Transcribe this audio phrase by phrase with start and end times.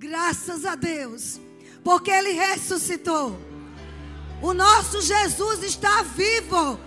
[0.00, 1.38] Graças a Deus,
[1.84, 3.38] porque Ele ressuscitou.
[4.40, 6.80] O nosso Jesus está vivo.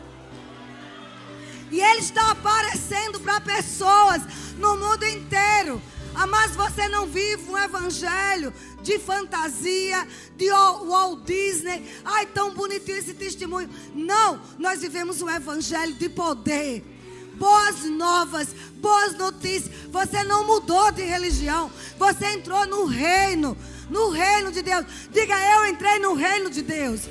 [1.70, 4.24] E Ele está aparecendo para pessoas
[4.58, 5.80] no mundo inteiro.
[6.16, 8.52] Ah, mas você não vive um evangelho
[8.82, 11.88] de fantasia, de Walt Disney.
[12.04, 13.70] Ai, tão bonitinho esse testemunho.
[13.94, 16.93] Não, nós vivemos um evangelho de poder.
[17.36, 19.72] Boas novas, boas notícias.
[19.92, 21.72] Você não mudou de religião.
[21.98, 23.58] Você entrou no reino,
[23.90, 24.86] no reino de Deus.
[25.12, 27.02] Diga, eu entrei no reino de Deus.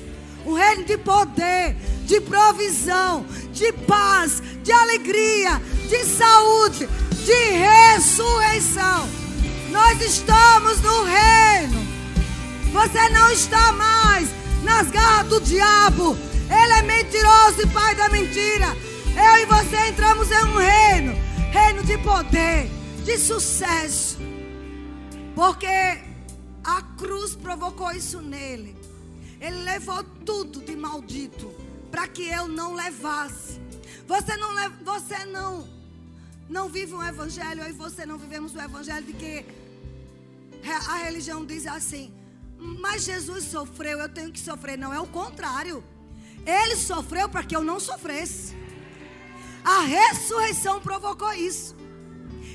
[0.45, 6.89] Um reino de poder, de provisão, de paz, de alegria, de saúde,
[7.25, 7.51] de
[7.93, 9.09] ressurreição.
[9.71, 11.83] Nós estamos no reino.
[12.73, 14.29] Você não está mais
[14.63, 16.17] nas garras do diabo.
[16.51, 18.77] Ele é mentiroso e pai da mentira.
[19.17, 22.67] Eu e você entramos em um reino reino de poder,
[23.05, 24.17] de sucesso.
[25.35, 25.67] Porque
[26.65, 28.75] a cruz provocou isso nele.
[29.39, 31.53] Ele levou tudo de maldito
[31.91, 33.61] para que eu não levasse.
[34.07, 34.51] Você não,
[34.83, 35.69] você não
[36.49, 39.45] não vive um evangelho, eu e você não vivemos o um evangelho de que
[40.89, 42.15] a religião diz assim:
[42.59, 44.79] mas Jesus sofreu, eu tenho que sofrer.
[44.79, 45.85] Não, é o contrário.
[46.47, 48.62] Ele sofreu para que eu não sofresse.
[49.65, 51.77] A ressurreição provocou isso.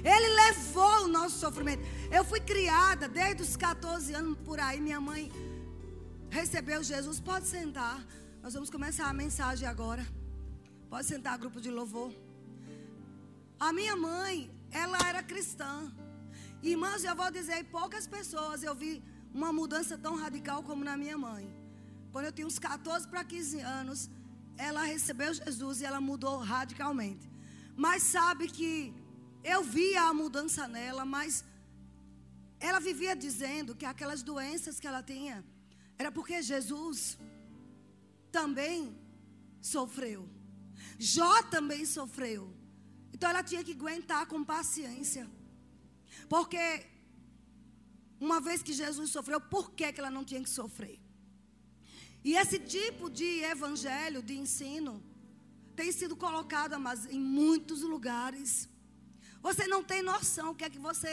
[0.04, 1.84] Ele levou o nosso sofrimento.
[2.12, 4.80] Eu fui criada desde os 14 anos por aí.
[4.80, 5.32] Minha mãe
[6.30, 7.20] recebeu Jesus.
[7.20, 8.06] Pode sentar.
[8.42, 10.06] Nós vamos começar a mensagem agora.
[10.90, 12.14] Pode sentar, grupo de louvor.
[13.60, 15.92] A minha mãe, ela era cristã.
[16.62, 21.18] Irmãos, eu vou dizer, poucas pessoas eu vi uma mudança tão radical como na minha
[21.18, 21.46] mãe.
[22.12, 24.10] Quando eu tinha uns 14 para 15 anos,
[24.58, 27.30] ela recebeu Jesus e ela mudou radicalmente.
[27.76, 28.94] Mas sabe que
[29.44, 31.44] eu via a mudança nela, mas
[32.60, 35.46] ela vivia dizendo que aquelas doenças que ela tinha
[35.98, 37.18] era porque Jesus
[38.32, 38.96] também
[39.62, 40.28] sofreu.
[40.98, 42.54] Jó também sofreu.
[43.14, 45.30] Então ela tinha que aguentar com paciência.
[46.28, 46.86] Porque
[48.20, 51.00] uma vez que Jesus sofreu, por que, que ela não tinha que sofrer?
[52.28, 54.94] E esse tipo de evangelho, de ensino,
[55.80, 58.50] tem sido colocado, mas em muitos lugares.
[59.48, 61.12] Você não tem noção o que é que você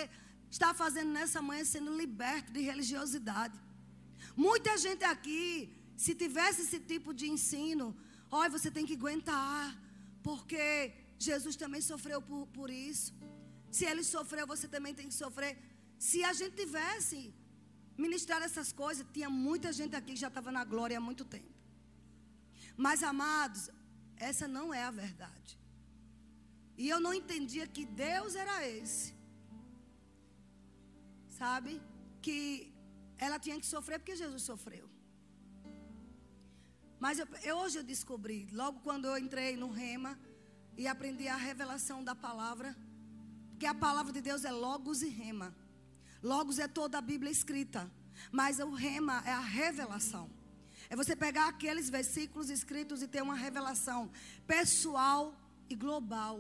[0.57, 3.57] está fazendo nessa manhã sendo liberto de religiosidade.
[4.47, 5.45] Muita gente aqui,
[6.05, 7.87] se tivesse esse tipo de ensino,
[8.41, 9.63] olha, você tem que aguentar,
[10.29, 10.93] porque
[11.29, 13.15] Jesus também sofreu por, por isso.
[13.77, 15.55] Se ele sofreu, você também tem que sofrer.
[16.09, 17.21] Se a gente tivesse
[17.97, 21.53] ministrado essas coisas, tinha muita gente aqui que já estava na glória há muito tempo.
[22.77, 23.71] Mas, amados,
[24.17, 25.59] essa não é a verdade.
[26.77, 29.15] E eu não entendia que Deus era esse.
[31.29, 31.81] Sabe?
[32.21, 32.73] Que
[33.17, 34.89] ela tinha que sofrer porque Jesus sofreu.
[36.99, 40.19] Mas eu, eu, hoje eu descobri, logo quando eu entrei no Rema,
[40.77, 42.77] e aprendi a revelação da palavra.
[43.51, 45.55] Porque a palavra de Deus é Logos e Rema.
[46.33, 47.83] Logos é toda a Bíblia escrita.
[48.33, 50.27] Mas o Rema é a revelação.
[50.89, 54.11] É você pegar aqueles versículos escritos e ter uma revelação
[54.47, 55.23] pessoal
[55.69, 56.37] e global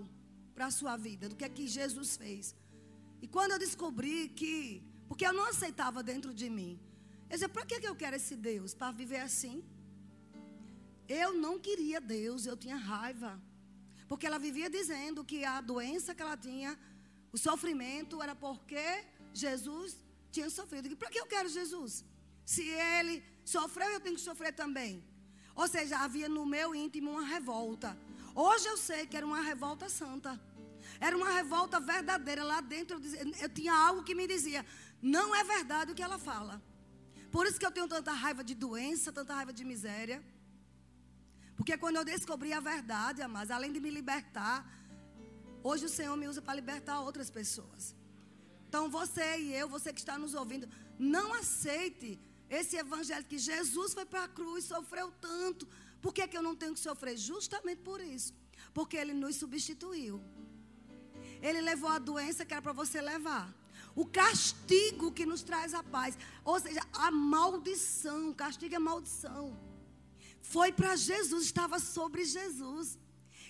[0.54, 1.28] para a sua vida.
[1.28, 2.54] Do que é que Jesus fez.
[3.20, 4.82] E quando eu descobri que.
[5.08, 6.72] Porque eu não aceitava dentro de mim.
[7.28, 8.72] Eu dizia, para que eu quero esse Deus?
[8.74, 9.62] Para viver assim?
[11.06, 13.32] Eu não queria Deus, eu tinha raiva.
[14.08, 16.78] Porque ela vivia dizendo que a doença que ela tinha,
[17.32, 19.04] o sofrimento, era porque
[19.42, 19.96] Jesus
[20.30, 20.96] tinha sofrido.
[20.96, 22.04] Para que eu quero Jesus?
[22.52, 23.14] Se ele
[23.44, 24.92] sofreu, eu tenho que sofrer também.
[25.54, 27.96] Ou seja, havia no meu íntimo uma revolta.
[28.34, 30.32] Hoje eu sei que era uma revolta santa.
[31.00, 32.42] Era uma revolta verdadeira.
[32.52, 33.00] Lá dentro
[33.44, 34.64] eu, tinha algo que me dizia:
[35.16, 36.62] não é verdade o que ela fala.
[37.34, 40.18] Por isso que eu tenho tanta raiva de doença, tanta raiva de miséria.
[41.56, 44.56] Porque quando eu descobri a verdade, amados, além de me libertar,
[45.62, 47.94] hoje o Senhor me usa para libertar outras pessoas.
[48.74, 50.68] Então você e eu, você que está nos ouvindo,
[50.98, 52.18] não aceite
[52.50, 55.68] esse evangelho que Jesus foi para a cruz, sofreu tanto.
[56.02, 57.16] Por que, que eu não tenho que sofrer?
[57.16, 58.34] Justamente por isso.
[58.72, 60.20] Porque Ele nos substituiu.
[61.40, 63.46] Ele levou a doença que era para você levar.
[63.94, 66.18] O castigo que nos traz a paz.
[66.44, 68.34] Ou seja, a maldição.
[68.34, 69.56] Castigo é maldição
[70.54, 72.98] foi para Jesus, estava sobre Jesus.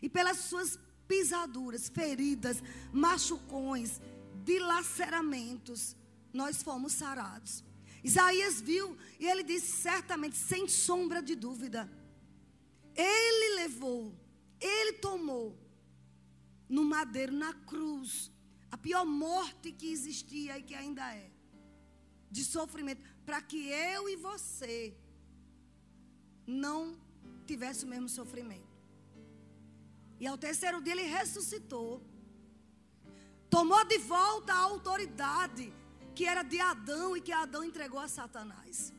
[0.03, 0.79] E pelas suas
[1.09, 2.63] pisaduras, feridas,
[2.93, 4.01] machucões,
[4.45, 5.97] dilaceramentos,
[6.33, 7.65] nós fomos sarados.
[8.03, 11.91] Isaías viu e ele disse certamente, sem sombra de dúvida,
[12.95, 14.15] ele levou,
[14.61, 15.59] ele tomou
[16.69, 18.31] no madeiro, na cruz,
[18.71, 21.31] a pior morte que existia e que ainda é
[22.31, 24.97] de sofrimento, para que eu e você
[26.47, 26.99] não
[27.47, 28.75] tivesse o mesmo sofrimento.
[30.19, 32.03] E ao terceiro dia ele ressuscitou.
[33.55, 35.73] Tomou de volta a autoridade
[36.13, 38.93] que era de Adão e que Adão entregou a Satanás.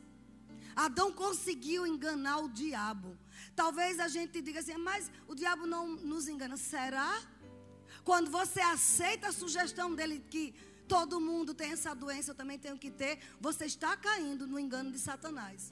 [0.74, 3.10] Adão conseguiu enganar o diabo.
[3.54, 6.56] Talvez a gente diga assim, mas o diabo não nos engana.
[6.56, 7.12] Será?
[8.02, 10.54] Quando você aceita a sugestão dele que
[10.88, 14.90] todo mundo tem essa doença, eu também tenho que ter, você está caindo no engano
[14.90, 15.70] de Satanás.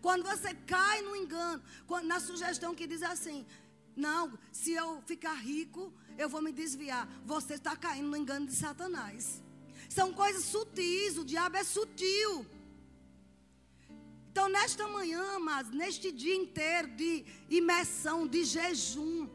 [0.00, 1.62] Quando você cai no engano,
[2.04, 3.46] na sugestão que diz assim:
[3.96, 7.08] não, se eu ficar rico, eu vou me desviar.
[7.24, 9.42] Você está caindo no engano de Satanás.
[9.88, 12.46] São coisas sutis, o diabo é sutil.
[14.30, 19.26] Então, nesta manhã, mas neste dia inteiro de imersão, de jejum,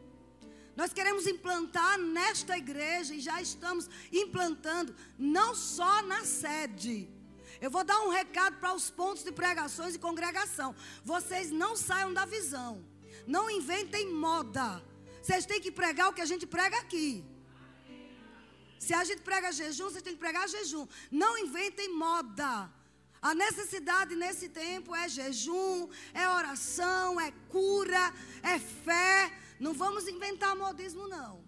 [0.76, 7.08] nós queremos implantar nesta igreja e já estamos implantando, não só na sede.
[7.60, 10.74] Eu vou dar um recado para os pontos de pregações e congregação.
[11.04, 12.91] Vocês não saiam da visão.
[13.26, 14.82] Não inventem moda.
[15.22, 17.24] Vocês têm que pregar o que a gente prega aqui.
[18.78, 20.86] Se a gente prega jejum, vocês têm que pregar jejum.
[21.10, 22.70] Não inventem moda.
[23.20, 29.32] A necessidade nesse tempo é jejum, é oração, é cura, é fé.
[29.60, 31.44] Não vamos inventar modismo, não.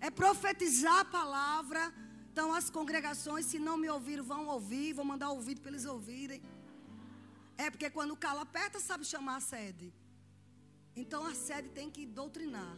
[0.00, 1.92] É profetizar a palavra.
[2.32, 4.94] Então, as congregações, se não me ouviram, vão ouvir.
[4.94, 6.42] Vou mandar ouvido para eles ouvirem.
[7.58, 9.92] É porque quando o calo aperta, sabe chamar a sede.
[10.96, 12.76] Então a sede tem que doutrinar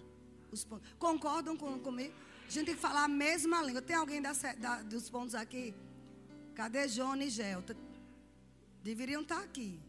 [0.51, 0.91] os pontos.
[0.99, 2.15] Concordam com, comigo?
[2.47, 3.81] A gente tem que falar a mesma língua.
[3.81, 5.75] Tem alguém da, da, dos pontos aqui?
[6.55, 7.77] Cadê Johnny e Gelta?
[8.83, 9.81] Deveriam estar aqui.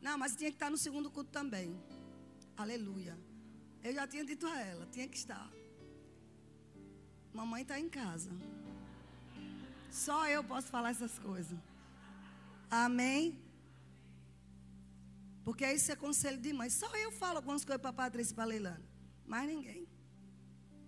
[0.00, 1.80] Não, mas tinha que estar no segundo culto também.
[2.56, 3.16] Aleluia.
[3.82, 5.50] Eu já tinha dito a ela, tinha que estar.
[7.32, 8.30] Mamãe está em casa.
[9.90, 11.58] Só eu posso falar essas coisas.
[12.70, 13.38] Amém?
[15.44, 16.70] Porque isso é conselho de mãe.
[16.70, 18.84] Só eu falo algumas coisas para Patrícia e para a Leilane.
[19.26, 19.88] Mais ninguém.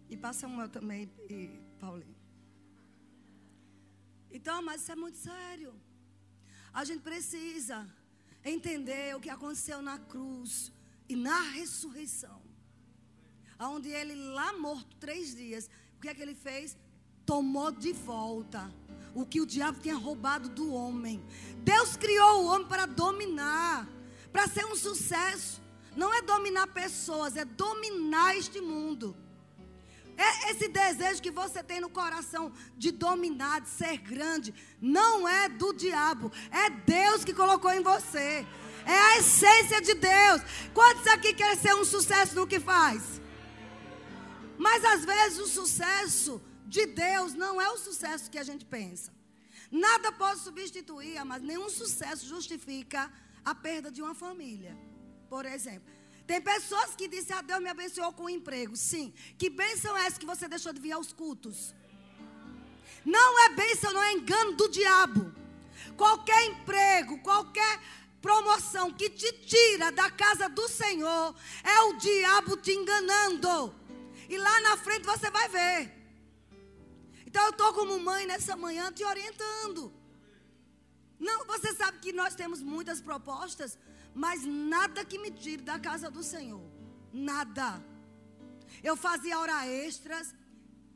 [0.09, 1.49] E para Samuel também e
[1.81, 2.15] Paulinho.
[4.31, 5.75] Então, mas isso é muito sério.
[6.73, 7.89] A gente precisa
[8.45, 10.73] entender o que aconteceu na cruz
[11.09, 12.43] e na ressurreição.
[13.59, 15.71] Onde ele lá morto três dias.
[15.97, 16.77] O que é que ele fez?
[17.25, 18.73] Tomou de volta
[19.15, 21.23] o que o diabo tinha roubado do homem.
[21.63, 23.89] Deus criou o homem para dominar
[24.35, 25.63] para ser um sucesso,
[25.95, 29.17] não é dominar pessoas, é dominar este mundo.
[30.17, 35.49] É esse desejo que você tem no coração de dominar, de ser grande, não é
[35.49, 38.45] do diabo, é Deus que colocou em você.
[38.85, 40.43] É a essência de Deus.
[40.75, 43.21] Quantos aqui querem ser um sucesso no que faz?
[44.59, 49.13] Mas às vezes o sucesso de Deus não é o sucesso que a gente pensa.
[49.71, 53.13] Nada pode substituir, mas nenhum sucesso justifica
[53.45, 54.77] a perda de uma família.
[55.29, 55.93] Por exemplo,
[56.27, 58.77] tem pessoas que dizem: Ah, Deus me abençoou com um emprego.
[58.77, 59.13] Sim.
[59.39, 61.75] Que bênção é essa que você deixou de vir aos cultos?
[63.05, 65.33] Não é bênção, não é engano do diabo.
[65.97, 67.81] Qualquer emprego, qualquer
[68.23, 73.75] promoção que te tira da casa do Senhor é o diabo te enganando.
[74.29, 75.93] E lá na frente você vai ver.
[77.27, 79.93] Então eu estou como mãe nessa manhã te orientando.
[81.19, 83.79] Não, você sabe que nós temos muitas propostas,
[84.15, 86.65] mas nada que me tire da casa do Senhor.
[87.13, 87.83] Nada.
[88.83, 90.35] Eu fazia hora extras.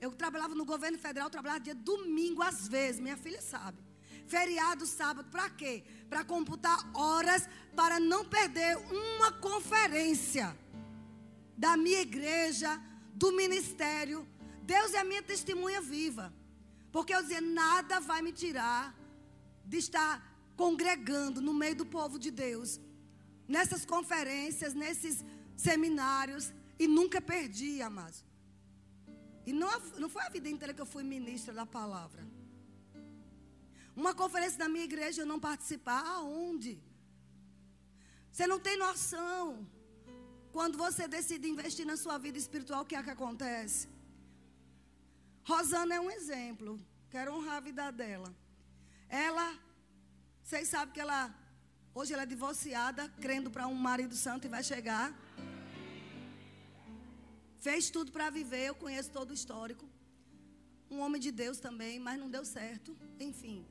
[0.00, 3.78] Eu trabalhava no governo federal, trabalhava dia domingo às vezes, minha filha sabe.
[4.26, 5.82] Feriado, sábado, para quê?
[6.08, 10.56] Para computar horas para não perder uma conferência
[11.56, 12.80] da minha igreja,
[13.14, 14.28] do ministério.
[14.62, 16.32] Deus é a minha testemunha viva.
[16.92, 18.94] Porque eu dizia, nada vai me tirar
[19.72, 20.12] de estar
[20.62, 22.80] congregando no meio do povo de Deus,
[23.56, 25.16] nessas conferências, nesses
[25.66, 28.25] seminários, e nunca perdi, amados.
[29.48, 29.70] E não,
[30.02, 32.22] não foi a vida inteira que eu fui ministra da palavra.
[34.02, 36.72] Uma conferência da minha igreja eu não participar, aonde?
[38.30, 39.66] Você não tem noção.
[40.56, 43.88] Quando você decide investir na sua vida espiritual, o que é que acontece?
[45.44, 46.80] Rosana é um exemplo.
[47.10, 48.30] Quero honrar a vida dela.
[49.08, 49.58] Ela,
[50.42, 51.34] vocês sabem que ela,
[51.94, 55.12] hoje ela é divorciada, crendo para um marido santo e vai chegar.
[57.60, 59.88] Fez tudo para viver, eu conheço todo o histórico.
[60.90, 62.96] Um homem de Deus também, mas não deu certo.
[63.18, 63.66] Enfim.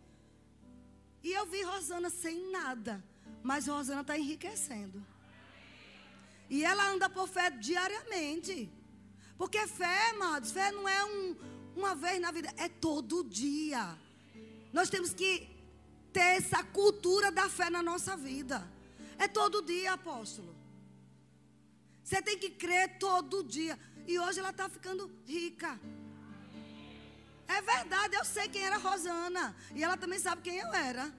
[1.24, 3.04] E eu vi Rosana sem nada.
[3.44, 5.06] Mas Rosana está enriquecendo.
[6.50, 8.70] E ela anda por fé diariamente.
[9.38, 11.36] Porque fé, amados, fé não é um,
[11.76, 13.98] uma vez na vida, é todo dia.
[14.72, 15.50] Nós temos que
[16.12, 18.68] ter essa cultura da fé na nossa vida.
[19.18, 20.56] É todo dia, apóstolo.
[22.04, 23.78] Você tem que crer todo dia.
[24.08, 25.80] E hoje ela está ficando rica.
[27.48, 29.56] É verdade, eu sei quem era Rosana.
[29.76, 31.12] E ela também sabe quem eu era.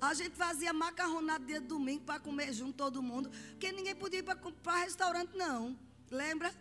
[0.00, 3.30] A gente fazia macarronada dia de domingo para comer junto todo mundo.
[3.50, 5.78] Porque ninguém podia ir para restaurante, não.
[6.10, 6.52] Lembra?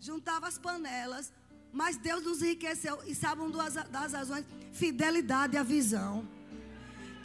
[0.00, 1.32] Juntava as panelas.
[1.80, 3.02] Mas Deus nos enriqueceu.
[3.04, 4.46] E sabe uma das razões?
[4.72, 6.26] Fidelidade à visão.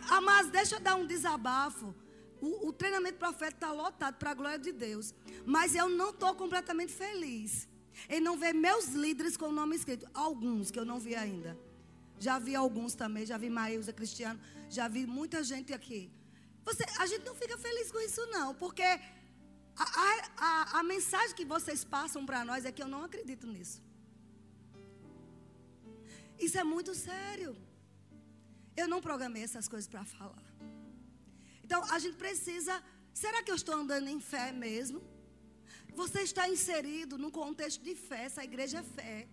[0.10, 1.94] Ah, mas deixa eu dar um desabafo.
[2.41, 5.13] O, o treinamento profético está lotado para a glória de Deus.
[5.46, 7.68] Mas eu não estou completamente feliz
[8.10, 10.08] em não ver meus líderes com o nome escrito.
[10.15, 11.56] Alguns que eu não vi ainda.
[12.18, 14.39] Já vi alguns também, já vi Maísa Cristiano,
[14.70, 16.12] já vi muita gente aqui.
[16.65, 19.00] Você, a gente não fica feliz com isso, não, porque a,
[19.77, 23.88] a, a, a mensagem que vocês passam para nós é que eu não acredito nisso.
[26.39, 27.51] Isso é muito sério.
[28.81, 30.50] Eu não programei essas coisas para falar.
[31.63, 32.74] Então, a gente precisa.
[33.13, 35.01] Será que eu estou andando em fé mesmo?
[36.01, 38.24] Você está inserido num contexto de fé.
[38.29, 39.27] Essa igreja é fé.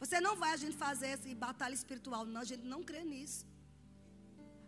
[0.00, 2.24] Você não vai a gente fazer essa batalha espiritual.
[2.24, 3.46] Não, a gente não crê nisso.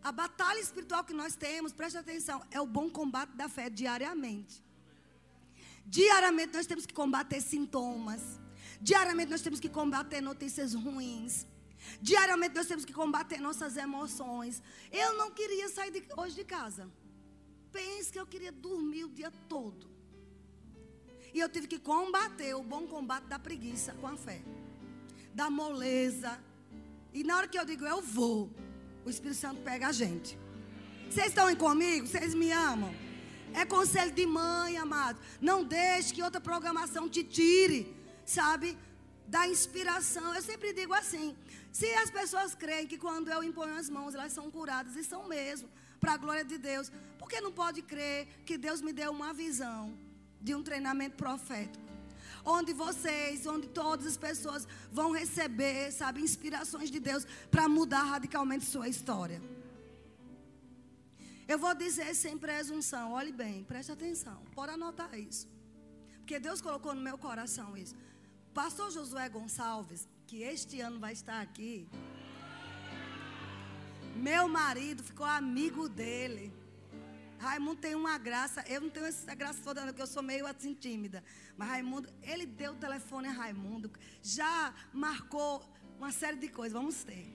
[0.02, 4.62] A batalha espiritual que nós temos, preste atenção, é o bom combate da fé diariamente.
[5.86, 8.22] Diariamente nós temos que combater sintomas.
[8.88, 11.46] Diariamente nós temos que combater notícias ruins.
[12.02, 14.62] Diariamente nós temos que combater nossas emoções.
[14.92, 16.86] Eu não queria sair de, hoje de casa.
[17.72, 19.88] Pense que eu queria dormir o dia todo.
[21.32, 24.42] E eu tive que combater o bom combate da preguiça com a fé,
[25.34, 26.38] da moleza.
[27.14, 28.50] E na hora que eu digo eu vou,
[29.02, 30.38] o Espírito Santo pega a gente.
[31.08, 32.06] Vocês estão aí comigo?
[32.06, 32.94] Vocês me amam?
[33.54, 35.18] É conselho de mãe, amado.
[35.40, 37.93] Não deixe que outra programação te tire,
[38.24, 38.78] sabe?
[39.26, 40.34] Da inspiração.
[40.34, 41.36] Eu sempre digo assim:
[41.72, 45.28] se as pessoas creem que quando eu imponho as mãos, elas são curadas, e são
[45.28, 45.68] mesmo,
[46.00, 49.32] para a glória de Deus, por que não pode crer que Deus me deu uma
[49.32, 49.96] visão?
[50.46, 51.82] de um treinamento profético.
[52.44, 58.66] Onde vocês, onde todas as pessoas vão receber, sabe, inspirações de Deus para mudar radicalmente
[58.66, 59.40] sua história.
[61.48, 65.48] Eu vou dizer sem presunção, olhe bem, preste atenção, pode anotar isso.
[66.18, 67.94] Porque Deus colocou no meu coração isso.
[68.54, 71.88] Pastor Josué Gonçalves, que este ano vai estar aqui,
[74.14, 76.52] meu marido ficou amigo dele.
[77.36, 78.64] Raimundo tem uma graça.
[78.68, 81.22] Eu não tenho essa graça toda, porque eu sou meio assim tímida.
[81.56, 83.90] Mas Raimundo, ele deu o telefone a Raimundo.
[84.22, 85.68] Já marcou
[85.98, 86.72] uma série de coisas.
[86.72, 87.26] Vamos ter.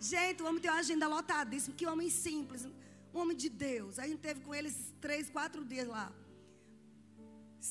[0.00, 1.76] Gente, o homem tem uma agenda lotadíssima.
[1.76, 2.66] Que homem simples.
[3.14, 4.00] Um homem de Deus.
[4.00, 6.12] A gente teve com eles três, quatro dias lá.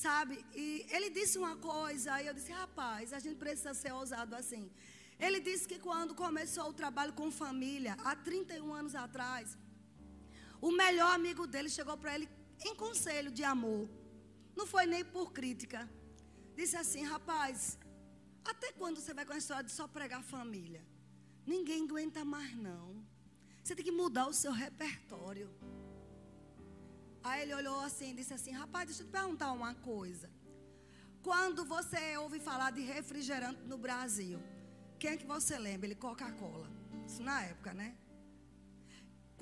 [0.02, 0.44] Sabe?
[0.62, 2.14] E ele disse uma coisa.
[2.14, 4.64] Aí eu disse, rapaz, a gente precisa ser ousado assim.
[5.24, 9.56] Ele disse que quando começou o trabalho com família, há 31 anos atrás,
[10.60, 12.28] o melhor amigo dele chegou para ele
[12.68, 13.88] em conselho de amor.
[14.56, 15.88] Não foi nem por crítica.
[16.56, 17.78] Disse assim: rapaz,
[18.52, 20.84] até quando você vai com a história de só pregar família?
[21.46, 22.86] Ninguém aguenta mais, não.
[23.62, 25.48] Você tem que mudar o seu repertório.
[27.28, 30.28] Aí ele olhou assim e disse assim: Rapaz, deixa eu te perguntar uma coisa.
[31.28, 34.38] Quando você ouve falar de refrigerante no Brasil,
[34.98, 35.86] quem é que você lembra?
[35.86, 36.68] Ele, Coca-Cola.
[37.08, 37.88] Isso na época, né?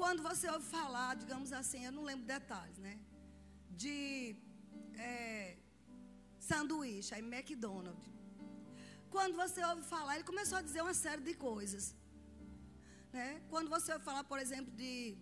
[0.00, 2.94] Quando você ouve falar, digamos assim, eu não lembro detalhes, né?
[3.82, 4.36] De
[4.96, 5.56] é,
[6.38, 8.06] sanduíche, aí McDonald's.
[9.14, 11.84] Quando você ouve falar, ele começou a dizer uma série de coisas.
[13.12, 13.42] Né?
[13.50, 15.16] Quando você ouve falar, por exemplo, de,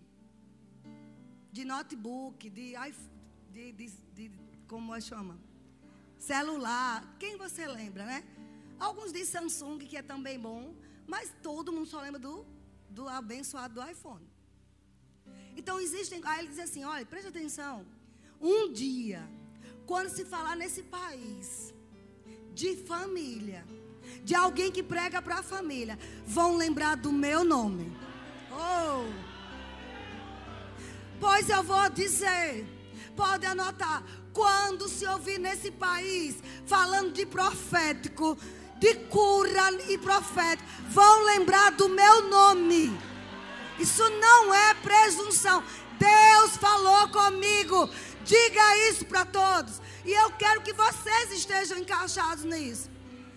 [1.51, 3.09] de notebook, de iPhone,
[3.51, 4.31] de, de, de,
[4.67, 5.37] como é chama?
[6.17, 7.15] Celular.
[7.19, 8.23] Quem você lembra, né?
[8.79, 10.73] Alguns dizem Samsung, que é também bom,
[11.05, 12.45] mas todo mundo só lembra do,
[12.89, 14.25] do abençoado do iPhone.
[15.55, 16.21] Então existem.
[16.23, 17.85] Aí ele diz assim: olha, preste atenção.
[18.39, 19.27] Um dia,
[19.85, 21.73] quando se falar nesse país
[22.53, 23.65] de família,
[24.23, 27.91] de alguém que prega para a família, vão lembrar do meu nome.
[28.51, 29.30] Oh!
[31.21, 32.65] Pois eu vou dizer,
[33.15, 36.35] pode anotar, quando se ouvir nesse país
[36.65, 38.35] falando de profético,
[38.79, 42.99] de cura e profético, vão lembrar do meu nome.
[43.77, 45.63] Isso não é presunção.
[45.99, 47.87] Deus falou comigo.
[48.25, 49.79] Diga isso para todos.
[50.03, 52.89] E eu quero que vocês estejam encaixados nisso.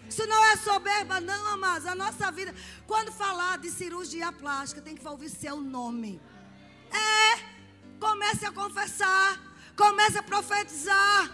[0.09, 1.87] Isso não é soberba, não, amados.
[1.87, 2.55] A nossa vida,
[2.87, 6.19] quando falar de cirurgia plástica, tem que ouvir seu nome.
[6.91, 7.54] É.
[8.05, 9.41] Comece a confessar.
[9.75, 11.31] Comece a profetizar.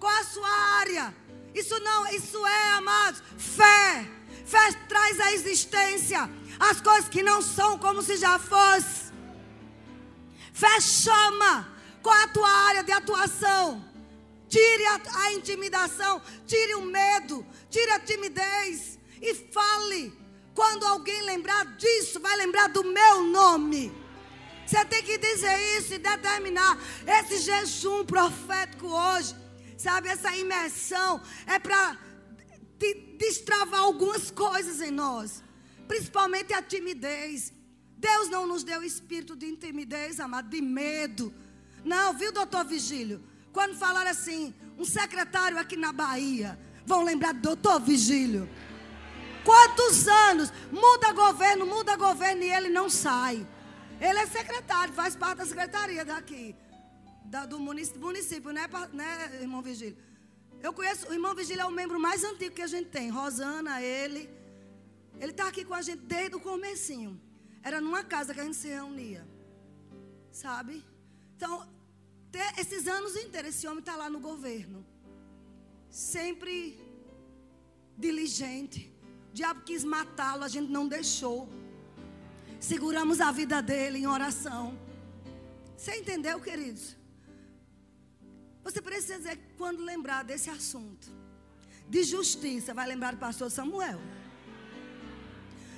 [0.00, 0.48] Qual a sua
[0.80, 1.14] área?
[1.54, 4.08] Isso não, isso é, amados, fé.
[4.46, 9.12] Fé traz à existência as coisas que não são como se já fosse.
[10.54, 11.68] Fé chama.
[12.02, 13.84] Qual a tua área de atuação?
[14.48, 20.18] Tire a, a intimidação, tire o medo, tire a timidez e fale.
[20.54, 24.03] Quando alguém lembrar disso, vai lembrar do meu nome.
[24.66, 29.34] Você tem que dizer isso e determinar esse jejum profético hoje.
[29.76, 31.98] Sabe, essa imersão é para
[33.18, 35.42] destravar algumas coisas em nós,
[35.86, 37.52] principalmente a timidez.
[37.96, 41.32] Deus não nos deu espírito de timidez, amado, de medo.
[41.84, 43.22] Não, viu, doutor Vigílio?
[43.52, 48.48] Quando falar assim, um secretário aqui na Bahia, vão lembrar do doutor Vigílio.
[49.44, 50.52] Quantos anos?
[50.72, 53.46] Muda governo, muda governo e ele não sai.
[54.00, 56.54] Ele é secretário, faz parte da secretaria daqui,
[57.24, 59.96] da, do município, município né, né, irmão Vigílio?
[60.62, 63.10] Eu conheço, o irmão Vigílio é o membro mais antigo que a gente tem.
[63.10, 64.30] Rosana, ele.
[65.20, 67.20] Ele está aqui com a gente desde o comecinho.
[67.62, 69.26] Era numa casa que a gente se reunia.
[70.32, 70.82] Sabe?
[71.36, 71.68] Então,
[72.58, 74.84] esses anos inteiros, esse homem está lá no governo.
[75.90, 76.78] Sempre
[77.96, 78.90] diligente.
[79.30, 81.48] O diabo quis matá-lo, a gente não deixou.
[82.70, 84.64] Seguramos a vida dele em oração.
[85.76, 86.96] Você entendeu, queridos?
[88.62, 91.06] Você precisa quando lembrar desse assunto
[91.86, 94.00] de justiça, vai lembrar do pastor Samuel.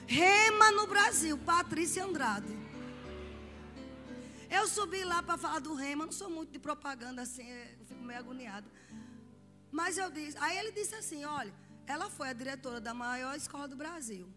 [0.07, 2.57] Rema no Brasil, Patrícia Andrade.
[4.49, 8.03] Eu subi lá para falar do Rema, não sou muito de propaganda assim, eu fico
[8.05, 8.71] meio agoniada.
[9.73, 11.53] Mas eu disse, aí ele disse assim: olha,
[11.85, 14.33] ela foi a diretora da maior escola do Brasil.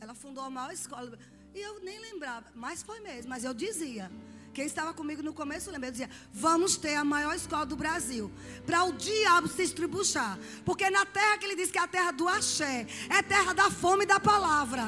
[0.00, 1.37] Ela fundou a maior escola do Brasil.
[1.58, 4.08] E eu nem lembrava, mas foi mesmo, mas eu dizia.
[4.54, 8.30] Quem estava comigo no começo lembra, eu dizia: vamos ter a maior escola do Brasil.
[8.64, 10.38] Para o diabo se estribuchar.
[10.64, 13.68] Porque na terra que ele diz que é a terra do axé, é terra da
[13.72, 14.84] fome e da palavra.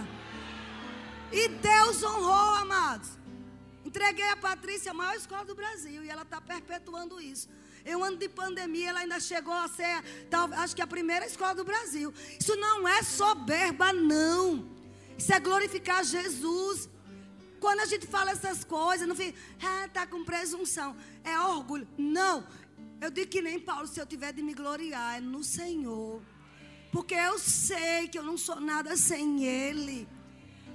[1.33, 3.11] E Deus honrou, amados.
[3.85, 6.05] Entreguei a Patrícia a maior escola do Brasil.
[6.05, 7.49] E ela está perpetuando isso.
[7.85, 10.05] Em um ano de pandemia, ela ainda chegou a ser,
[10.59, 12.15] acho que a primeira escola do Brasil.
[12.39, 14.80] Isso não é soberba, não.
[15.21, 16.89] Isso é glorificar Jesus.
[17.61, 20.97] Quando a gente fala essas coisas, não fica, ah, tá com presunção.
[21.23, 21.87] É orgulho.
[21.99, 22.47] Não.
[23.03, 26.23] Eu digo que nem Paulo, se eu tiver de me gloriar, é no Senhor.
[26.91, 30.09] Porque eu sei que eu não sou nada sem Ele.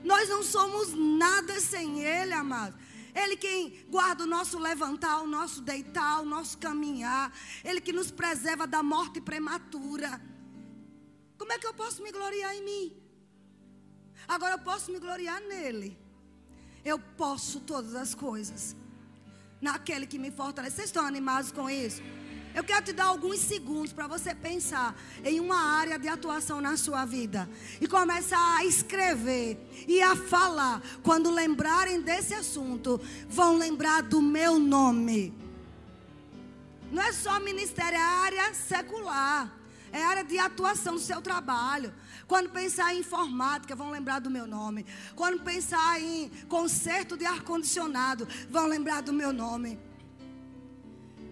[0.03, 2.77] Nós não somos nada sem Ele, amado.
[3.15, 7.33] Ele quem guarda o nosso levantar, o nosso deitar, o nosso caminhar.
[7.63, 10.21] Ele que nos preserva da morte prematura.
[11.35, 13.04] Como é que eu posso me gloriar em mim?
[14.27, 16.05] Agora eu posso me gloriar nele
[16.85, 18.75] eu posso todas as coisas.
[19.59, 20.75] Naquele que me fortalece.
[20.75, 22.01] Vocês estão animados com isso?
[22.53, 26.77] Eu quero te dar alguns segundos para você pensar em uma área de atuação na
[26.77, 27.49] sua vida
[27.81, 29.57] e começar a escrever
[29.87, 30.81] e a falar.
[31.03, 35.33] Quando lembrarem desse assunto, vão lembrar do meu nome.
[36.91, 39.51] Não é só ministério, é área secular,
[39.91, 41.93] é área de atuação do seu trabalho.
[42.27, 44.85] Quando pensar em informática, vão lembrar do meu nome.
[45.15, 49.79] Quando pensar em conserto de ar-condicionado, vão lembrar do meu nome.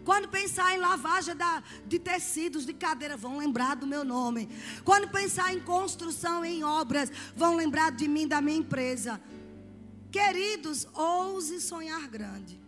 [0.05, 4.49] Quando pensar em lavagem da, de tecidos, de cadeira, vão lembrar do meu nome.
[4.83, 9.21] Quando pensar em construção, em obras, vão lembrar de mim, da minha empresa.
[10.11, 12.61] Queridos, ouse sonhar grande.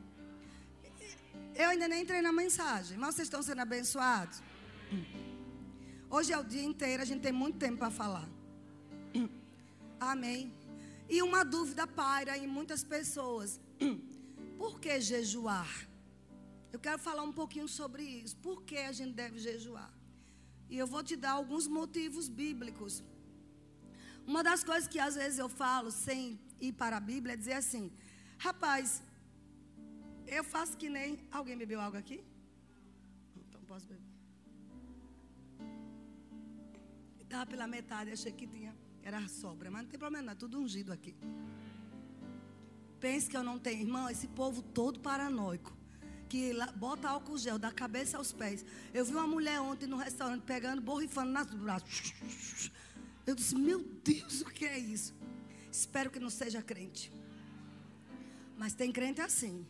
[1.53, 4.41] Eu ainda nem entrei na mensagem, mas vocês estão sendo abençoados?
[6.09, 8.27] Hoje é o dia inteiro, a gente tem muito tempo para falar.
[9.99, 10.53] Amém.
[11.09, 13.59] E uma dúvida paira em muitas pessoas:
[14.57, 15.87] por que jejuar?
[16.71, 18.35] Eu quero falar um pouquinho sobre isso.
[18.37, 19.91] Por que a gente deve jejuar?
[20.69, 23.03] E eu vou te dar alguns motivos bíblicos.
[24.27, 27.53] Uma das coisas que às vezes eu falo sem ir para a Bíblia é dizer
[27.53, 27.91] assim:
[28.37, 29.01] rapaz,
[30.27, 31.19] eu faço que nem.
[31.31, 32.23] Alguém bebeu água aqui?
[33.37, 34.04] Então posso beber.
[37.25, 40.59] Estava pela metade, achei que tinha, era sobra, mas não tem problema, não, é tudo
[40.59, 41.15] ungido aqui.
[42.99, 45.75] Pense que eu não tenho, irmão, esse povo todo paranoico.
[46.29, 48.65] Que bota álcool gel da cabeça aos pés.
[48.93, 52.13] Eu vi uma mulher ontem no restaurante pegando, borrifando nas braços.
[53.27, 55.13] Eu disse, meu Deus, o que é isso?
[55.71, 57.11] Espero que não seja crente.
[58.57, 59.65] Mas tem crente assim.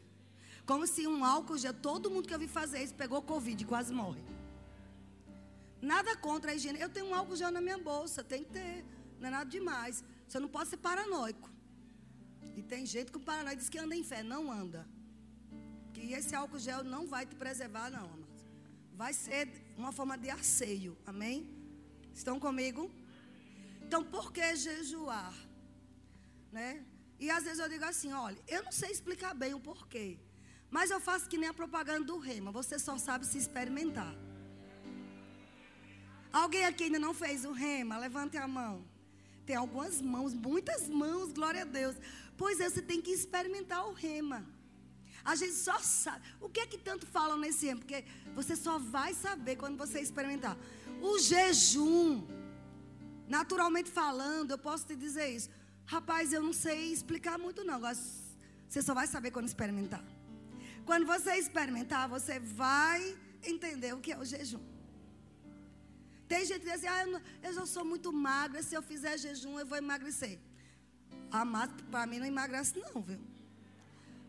[0.65, 3.65] Como se um álcool gel, todo mundo que eu vi fazer isso pegou Covid e
[3.65, 4.21] quase morre.
[5.93, 6.79] Nada contra a higiene.
[6.79, 8.85] Eu tenho um álcool gel na minha bolsa, tem que ter.
[9.19, 10.03] Não é nada demais.
[10.27, 11.49] Você não pode ser paranoico.
[12.57, 14.23] E tem jeito que o paranoico diz que anda em fé.
[14.23, 14.81] Não anda.
[15.93, 18.09] Que esse álcool gel não vai te preservar, não.
[19.01, 20.97] Vai ser uma forma de asseio.
[21.05, 21.37] Amém?
[22.13, 22.89] Estão comigo?
[23.85, 25.35] Então, por que jejuar?
[26.51, 26.83] Né?
[27.19, 30.17] E às vezes eu digo assim: olha, eu não sei explicar bem o porquê.
[30.71, 32.51] Mas eu faço que nem a propaganda do rema.
[32.51, 34.15] Você só sabe se experimentar.
[36.41, 37.97] Alguém aqui ainda não fez o rema?
[37.97, 38.85] Levante a mão.
[39.45, 41.95] Tem algumas mãos, muitas mãos, glória a Deus.
[42.35, 44.45] Pois é, você tem que experimentar o rema.
[45.23, 46.21] A gente só sabe.
[46.41, 47.79] O que é que tanto falam nesse rema?
[47.79, 48.03] Porque
[48.39, 50.57] você só vai saber quando você experimentar.
[51.01, 52.27] O jejum,
[53.29, 55.49] naturalmente falando, eu posso te dizer isso.
[55.85, 57.79] Rapaz, eu não sei explicar muito não.
[57.79, 60.03] Você só vai saber quando experimentar.
[60.83, 64.74] Quando você experimentar, você vai entender o que é o jejum.
[66.27, 69.59] Tem gente que diz assim, ah, eu, já sou muito magra, se eu fizer jejum
[69.59, 70.39] eu vou emagrecer.
[71.45, 73.19] Mas para mim não emagrece não, viu?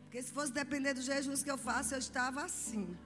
[0.04, 2.96] Porque se fosse depender dos jejuns que eu faço, eu estava assim.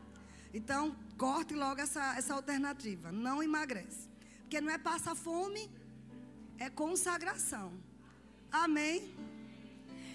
[0.53, 3.13] Então, corte logo essa, essa alternativa.
[3.13, 4.09] Não emagrece.
[4.41, 5.71] Porque não é passar fome,
[6.59, 7.73] é consagração.
[8.51, 9.15] Amém?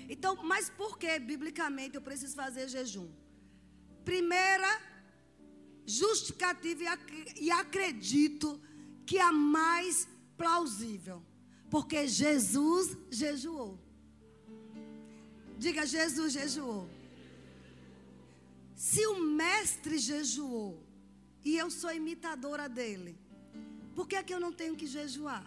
[0.09, 3.09] Então, mas por que, biblicamente, eu preciso fazer jejum?
[4.03, 4.69] Primeira
[5.85, 6.83] justificativa
[7.39, 8.59] e acredito
[9.05, 11.23] que a mais plausível.
[11.69, 13.79] Porque Jesus jejuou.
[15.57, 16.89] Diga, Jesus jejuou.
[18.75, 20.83] Se o mestre jejuou
[21.43, 23.17] e eu sou imitadora dele,
[23.95, 25.45] por que é que eu não tenho que jejuar?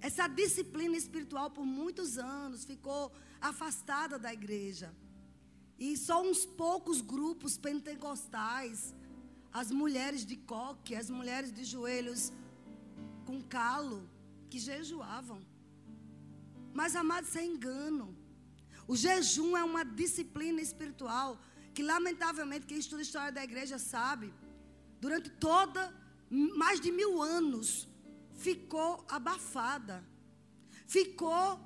[0.00, 3.10] Essa disciplina espiritual por muitos anos ficou
[3.40, 4.94] afastada da igreja.
[5.78, 8.94] E só uns poucos grupos pentecostais
[9.60, 12.22] as mulheres de coque, as mulheres de joelhos
[13.24, 14.00] com calo,
[14.50, 15.40] que jejuavam.
[16.78, 18.06] Mas, amados, isso é engano.
[18.92, 21.30] O jejum é uma disciplina espiritual
[21.72, 24.34] que, lamentavelmente, quem estuda a história da igreja sabe,
[25.00, 25.82] durante toda,
[26.62, 27.88] mais de mil anos,
[28.46, 30.04] ficou abafada,
[30.86, 31.60] ficou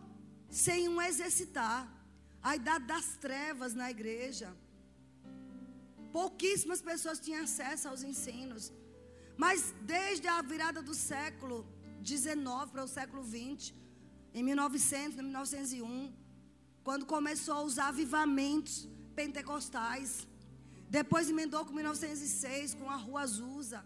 [0.50, 1.80] sem um exercitar.
[2.40, 4.48] A idade das trevas na igreja.
[6.12, 8.72] Pouquíssimas pessoas tinham acesso aos ensinos.
[9.36, 11.66] Mas desde a virada do século
[12.00, 13.74] 19 para o século 20,
[14.34, 16.12] em 1900, em 1901,
[16.82, 20.26] quando começou usar avivamentos pentecostais,
[20.88, 23.84] depois emendou com 1906 com a Rua Azusa.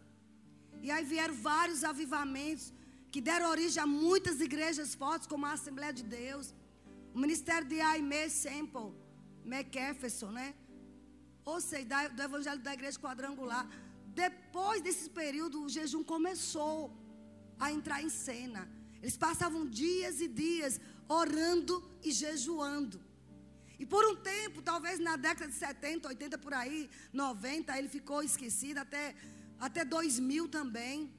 [0.80, 2.72] E aí vieram vários avivamentos
[3.10, 6.54] que deram origem a muitas igrejas fortes, como a Assembleia de Deus,
[7.14, 8.92] o Ministério de Aimee Semple,
[9.44, 10.54] McPherson, né?
[11.44, 13.66] Ou seja, do evangelho da igreja quadrangular.
[14.14, 16.92] Depois desse período, o jejum começou
[17.58, 18.68] a entrar em cena.
[19.00, 23.00] Eles passavam dias e dias orando e jejuando.
[23.78, 28.22] E por um tempo, talvez na década de 70, 80 por aí, 90, ele ficou
[28.22, 29.14] esquecido até
[29.58, 31.12] até 2000 também.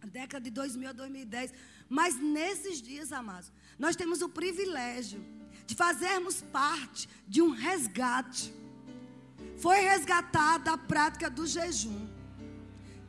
[0.00, 1.52] A década de 2000 a 2010.
[1.88, 5.24] Mas nesses dias, amados, nós temos o privilégio
[5.66, 8.54] de fazermos parte de um resgate
[9.58, 12.06] foi resgatada a prática do jejum.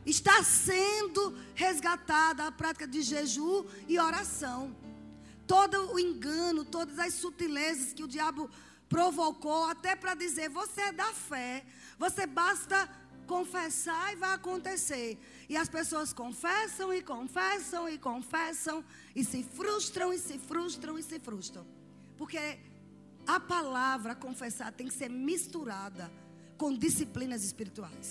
[0.05, 4.75] Está sendo resgatada a prática de jejum e oração.
[5.45, 8.49] Todo o engano, todas as sutilezas que o diabo
[8.87, 11.65] provocou, até para dizer: você é da fé,
[11.97, 12.89] você basta
[13.27, 15.19] confessar e vai acontecer.
[15.47, 18.83] E as pessoas confessam e confessam e confessam
[19.15, 21.65] e se frustram e se frustram e se frustram.
[22.17, 22.59] Porque
[23.27, 26.11] a palavra confessar tem que ser misturada
[26.59, 28.07] com disciplinas espirituais.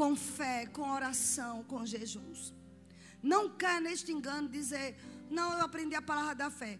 [0.00, 2.54] Com fé, com oração, com jejuns.
[3.32, 4.88] Não caia neste engano dizer,
[5.38, 6.78] não, eu aprendi a palavra da fé.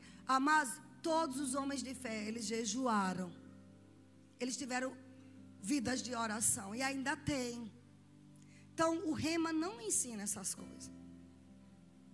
[0.48, 3.28] Mas todos os homens de fé, eles jejuaram.
[4.38, 4.90] Eles tiveram
[5.72, 7.70] vidas de oração e ainda tem.
[8.72, 10.90] Então, o rema não ensina essas coisas.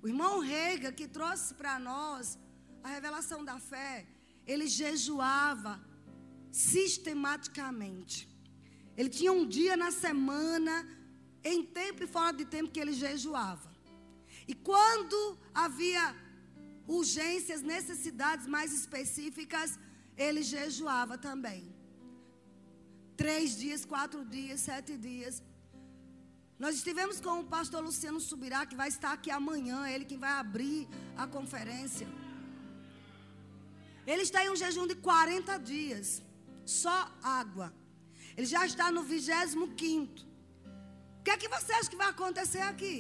[0.03, 2.39] O irmão Rega, que trouxe para nós
[2.83, 4.07] a revelação da fé,
[4.47, 5.81] ele jejuava
[6.57, 8.17] sistematicamente.
[8.99, 10.75] Ele tinha um dia na semana,
[11.53, 13.71] em tempo e fora de tempo, que ele jejuava.
[14.51, 15.19] E quando
[15.65, 16.05] havia
[16.99, 19.79] urgências, necessidades mais específicas,
[20.27, 21.63] ele jejuava também.
[23.23, 25.43] Três dias, quatro dias, sete dias.
[26.59, 30.35] Nós estivemos com o pastor Luciano Subirá, que vai estar aqui amanhã, ele que vai
[30.45, 30.89] abrir
[31.23, 32.09] a conferência.
[34.07, 36.09] Ele está em um jejum de 40 dias
[36.83, 37.69] só água.
[38.37, 40.13] Ele já está no 25.
[41.19, 42.97] O que é que você acha que vai acontecer aqui?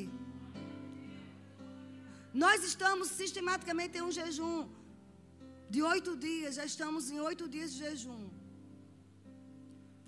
[2.44, 4.68] Nós estamos sistematicamente em um jejum
[5.74, 8.24] de oito dias, já estamos em oito dias de jejum.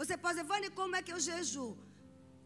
[0.00, 1.76] Você pode dizer, Vânia, como é que eu jejuo?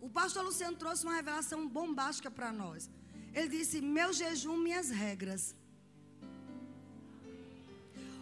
[0.00, 2.90] O pastor Luciano trouxe uma revelação bombástica para nós.
[3.34, 5.54] Ele disse: Meu jejum, minhas regras.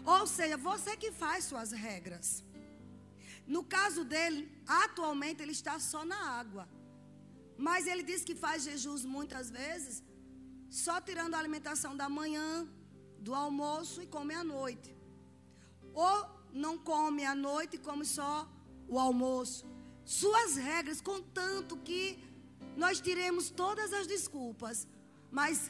[0.04, 2.28] Ou seja, você que faz suas regras.
[3.54, 4.40] No caso dele,
[4.84, 6.64] atualmente ele está só na água.
[7.66, 9.94] Mas ele diz que faz jejuns muitas vezes,
[10.82, 12.48] só tirando a alimentação da manhã,
[13.26, 14.90] do almoço e come à noite.
[15.92, 16.16] Ou
[16.64, 18.48] não come à noite e come só
[18.88, 19.66] o almoço.
[20.04, 22.02] Suas regras, contanto que
[22.76, 24.86] nós tiremos todas as desculpas,
[25.38, 25.68] mas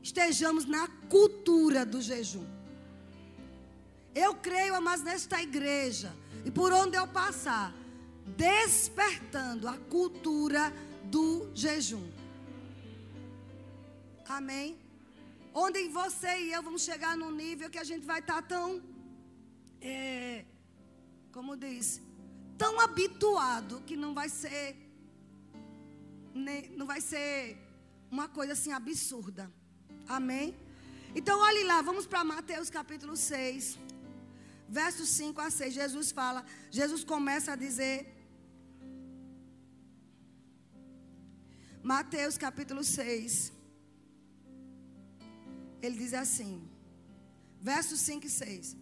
[0.00, 2.46] estejamos na cultura do jejum.
[4.14, 6.10] Eu creio, mas nesta igreja,
[6.44, 7.74] e por onde eu passar,
[8.36, 10.72] despertando a cultura
[11.04, 12.06] do jejum.
[14.28, 14.78] Amém?
[15.52, 18.82] Onde você e eu vamos chegar num nível que a gente vai estar tão,
[19.80, 20.44] é,
[21.32, 22.00] como diz,
[22.58, 24.76] tão habituado que não vai ser,
[26.76, 27.56] não vai ser
[28.10, 29.50] uma coisa assim absurda.
[30.08, 30.56] Amém?
[31.14, 33.78] Então olhe lá, vamos para Mateus capítulo 6
[34.80, 36.40] versos 5 a 6, Jesus fala,
[36.78, 37.96] Jesus começa a dizer,
[41.92, 43.52] Mateus capítulo 6,
[45.84, 46.54] ele diz assim,
[47.72, 48.76] versos 5 e 6,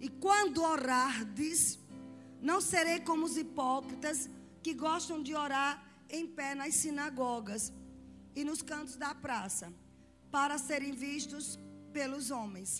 [0.00, 1.78] e quando orardes,
[2.50, 4.28] não serei como os hipócritas
[4.64, 5.72] que gostam de orar
[6.16, 7.72] em pé nas sinagogas
[8.34, 9.72] e nos cantos da praça,
[10.36, 11.46] para serem vistos
[11.92, 12.70] pelos homens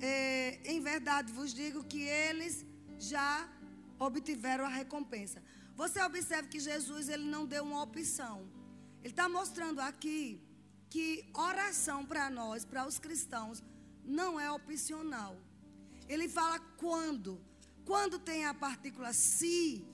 [0.00, 2.64] é, em verdade vos digo que eles
[2.98, 3.48] já
[3.98, 5.42] obtiveram a recompensa.
[5.76, 8.48] Você observa que Jesus ele não deu uma opção.
[9.02, 10.40] Ele está mostrando aqui
[10.88, 13.62] que oração para nós, para os cristãos,
[14.04, 15.36] não é opcional.
[16.08, 17.40] Ele fala quando.
[17.84, 19.84] Quando tem a partícula se,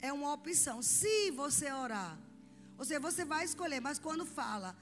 [0.00, 0.82] é uma opção.
[0.82, 2.18] Se você orar,
[2.76, 4.76] ou seja, você vai escolher, mas quando fala,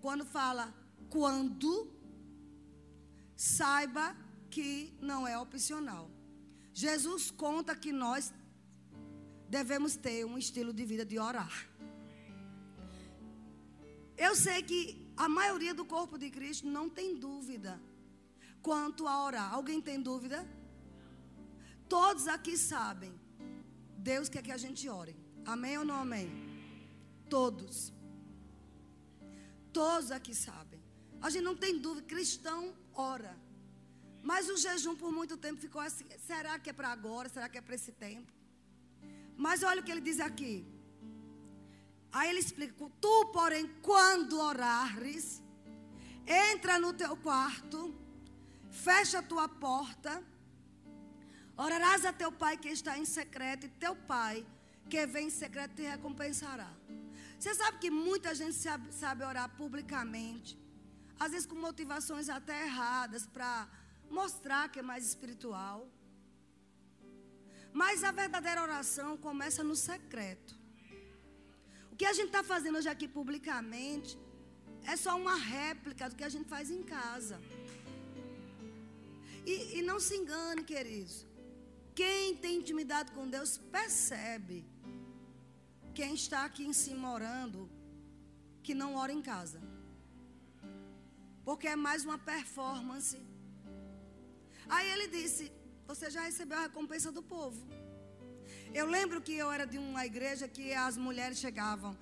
[0.00, 0.74] quando fala
[1.10, 1.90] quando,
[3.40, 4.14] saiba
[4.54, 6.10] que não é opcional.
[6.74, 8.34] Jesus conta que nós
[9.48, 11.54] devemos ter um estilo de vida de orar.
[14.26, 14.80] Eu sei que
[15.16, 17.80] a maioria do corpo de Cristo não tem dúvida
[18.60, 19.48] quanto a orar.
[19.54, 20.46] Alguém tem dúvida?
[21.88, 23.14] Todos aqui sabem.
[24.10, 25.16] Deus quer que a gente ore.
[25.46, 26.28] Amém ou não amém?
[27.30, 27.90] Todos.
[29.72, 30.82] Todos aqui sabem.
[31.22, 32.06] A gente não tem dúvida.
[32.06, 33.36] Cristão ora.
[34.22, 36.06] Mas o jejum por muito tempo ficou assim.
[36.26, 37.28] Será que é para agora?
[37.28, 38.32] Será que é para esse tempo?
[39.36, 40.66] Mas olha o que ele diz aqui.
[42.12, 45.42] Aí ele explica: Tu, porém, quando orares,
[46.26, 47.94] entra no teu quarto,
[48.70, 50.22] fecha a tua porta,
[51.56, 54.46] orarás a teu pai que está em secreto, e teu pai
[54.88, 56.70] que vem em secreto te recompensará.
[57.38, 60.58] Você sabe que muita gente sabe, sabe orar publicamente,
[61.22, 63.68] às vezes com motivações até erradas, para
[64.18, 65.78] mostrar que é mais espiritual.
[67.80, 70.58] Mas a verdadeira oração começa no secreto.
[71.92, 74.18] O que a gente está fazendo hoje aqui publicamente
[74.92, 77.38] é só uma réplica do que a gente faz em casa.
[79.44, 81.26] E, e não se engane, queridos.
[81.94, 84.64] Quem tem intimidade com Deus percebe.
[85.94, 87.68] Quem está aqui em cima orando,
[88.62, 89.60] que não ora em casa.
[91.50, 93.16] Porque é mais uma performance.
[94.68, 95.50] Aí ele disse:
[95.88, 97.60] Você já recebeu a recompensa do povo.
[98.72, 101.98] Eu lembro que eu era de uma igreja que as mulheres chegavam.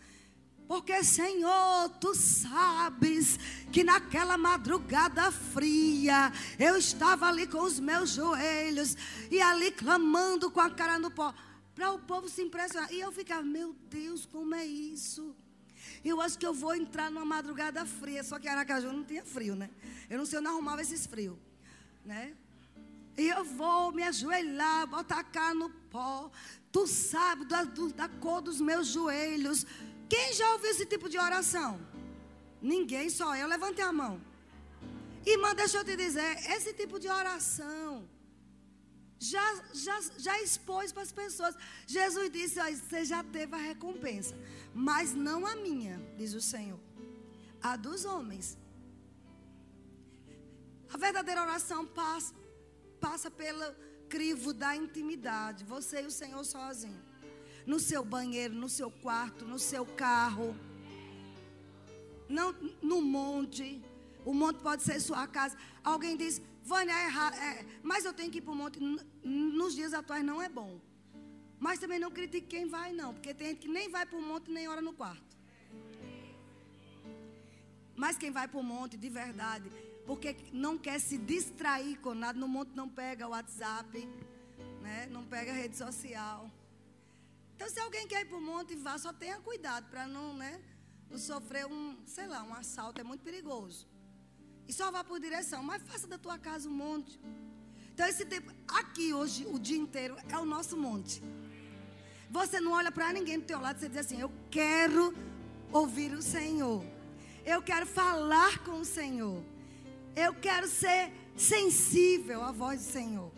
[0.70, 3.38] Porque, Senhor, tu sabes
[3.72, 8.98] que naquela madrugada fria eu estava ali com os meus joelhos
[9.30, 11.34] e ali clamando com a cara no pó.
[11.74, 12.92] Para o povo se impressionar.
[12.92, 15.34] E eu ficava, meu Deus, como é isso?
[16.04, 18.22] Eu acho que eu vou entrar numa madrugada fria.
[18.22, 19.70] Só que Aracaju não tinha frio, né?
[20.08, 21.36] Eu não sei onde arrumava esses frios,
[22.04, 22.34] né?
[23.16, 26.30] E eu vou me ajoelhar, botar a cara no pó.
[26.70, 29.66] Tu sabe da, da cor dos meus joelhos.
[30.08, 31.80] Quem já ouviu esse tipo de oração?
[32.62, 33.48] Ninguém, só eu.
[33.48, 34.20] Levante a mão.
[35.26, 38.08] Irmã, deixa eu te dizer, esse tipo de oração
[39.18, 41.54] já, já, já expôs para as pessoas.
[41.86, 44.34] Jesus disse: Você já teve a recompensa,
[44.78, 46.78] mas não a minha, diz o Senhor,
[47.60, 48.56] a dos homens.
[50.94, 52.32] A verdadeira oração passa,
[53.00, 53.74] passa pelo
[54.08, 57.02] crivo da intimidade, você e o Senhor sozinho.
[57.66, 60.56] No seu banheiro, no seu quarto, no seu carro,
[62.28, 63.82] não no monte.
[64.24, 65.56] O monte pode ser sua casa.
[65.82, 67.08] Alguém diz: Vânia, é,
[67.48, 68.78] é, mas eu tenho que ir para o monte.
[69.24, 70.80] Nos dias atuais não é bom.
[71.58, 73.12] Mas também não critique quem vai, não.
[73.14, 75.36] Porque tem gente que nem vai para o monte nem ora no quarto.
[77.96, 79.68] Mas quem vai para o monte de verdade,
[80.06, 84.08] porque não quer se distrair com nada, no monte não pega WhatsApp,
[84.80, 85.08] né?
[85.10, 86.48] não pega rede social.
[87.56, 90.62] Então, se alguém quer ir para o monte, vá, só tenha cuidado para não, né,
[91.10, 93.84] não sofrer um, sei lá, um assalto, é muito perigoso.
[94.68, 97.20] E só vá por direção, mas faça da tua casa um monte.
[97.92, 101.20] Então, esse tempo, aqui hoje, o dia inteiro, é o nosso monte.
[102.30, 105.14] Você não olha para ninguém do teu lado, você diz assim: Eu quero
[105.72, 106.84] ouvir o Senhor.
[107.44, 109.42] Eu quero falar com o Senhor.
[110.14, 113.32] Eu quero ser sensível à voz do Senhor.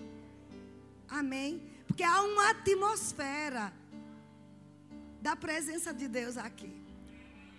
[1.09, 1.62] Amém?
[1.87, 3.72] Porque há uma atmosfera
[5.20, 6.72] da presença de Deus aqui.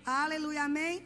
[0.05, 1.05] Aleluia, amém?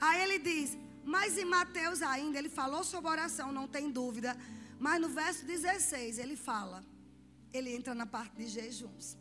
[0.00, 4.36] Aí ele diz, mas em Mateus ainda, ele falou sobre oração, não tem dúvida.
[4.78, 6.84] Mas no verso 16 ele fala,
[7.52, 9.16] ele entra na parte de jejuns.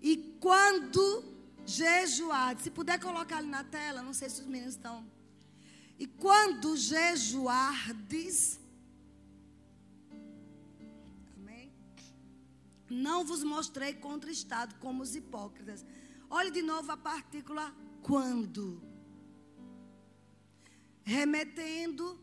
[0.00, 1.24] E quando
[1.66, 5.06] jejuar, se puder colocar ali na tela, não sei se os meninos estão.
[5.98, 8.58] E quando jejuardes,
[11.36, 11.70] amém?
[12.88, 15.84] Não vos mostrei contristado como os hipócritas.
[16.30, 18.82] Olhe de novo a partícula quando.
[21.02, 22.18] Remetendo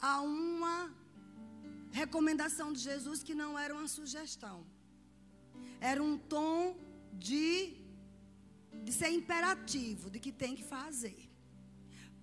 [0.00, 0.94] a uma
[1.90, 4.64] recomendação de Jesus que não era uma sugestão.
[5.80, 6.76] Era um tom
[7.12, 7.74] de,
[8.84, 11.30] de ser imperativo, de que tem que fazer.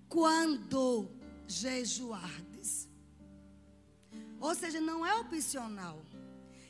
[0.08, 1.10] Quando
[1.46, 2.88] jejuardes.
[4.40, 6.04] Ou seja, não é opcional.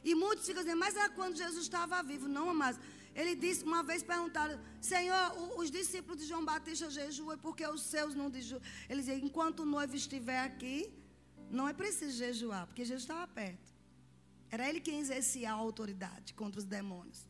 [0.02, 2.26] E muitos ficam dizendo, mas era quando Jesus estava vivo.
[2.26, 2.78] Não, mas
[3.14, 8.14] ele disse, uma vez perguntaram, Senhor, os discípulos de João Batista jejuam porque os seus
[8.14, 8.62] não jejuam.
[8.88, 10.92] Ele dizia, enquanto o noivo estiver aqui,
[11.50, 13.68] não é preciso jejuar, porque Jesus estava perto.
[14.50, 17.29] Era ele quem exercia a autoridade contra os demônios.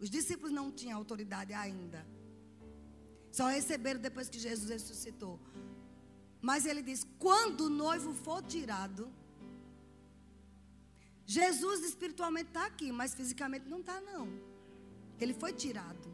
[0.00, 2.06] Os discípulos não tinham autoridade ainda.
[3.30, 5.38] Só receberam depois que Jesus ressuscitou.
[6.40, 9.12] Mas ele diz: quando o noivo for tirado,
[11.26, 14.26] Jesus espiritualmente está aqui, mas fisicamente não está, não.
[15.20, 16.08] Ele foi tirado.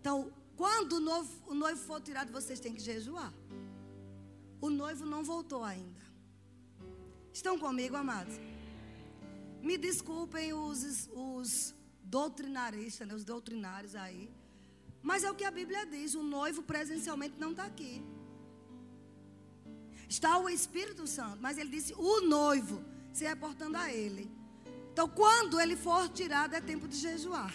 [0.00, 3.32] Então, quando o noivo, o noivo for tirado, vocês têm que jejuar.
[4.60, 6.00] O noivo não voltou ainda.
[7.32, 8.34] Estão comigo, amados?
[9.60, 11.74] Me desculpem os, os
[12.16, 14.24] doutrinaristas, né, os doutrinários aí.
[15.08, 17.94] Mas é o que a Bíblia diz: o noivo presencialmente não está aqui.
[20.14, 22.78] Está o Espírito Santo, mas ele disse: o noivo
[23.12, 24.24] se reportando a ele.
[24.92, 27.52] Então, quando ele for tirado, é tempo de jejuar.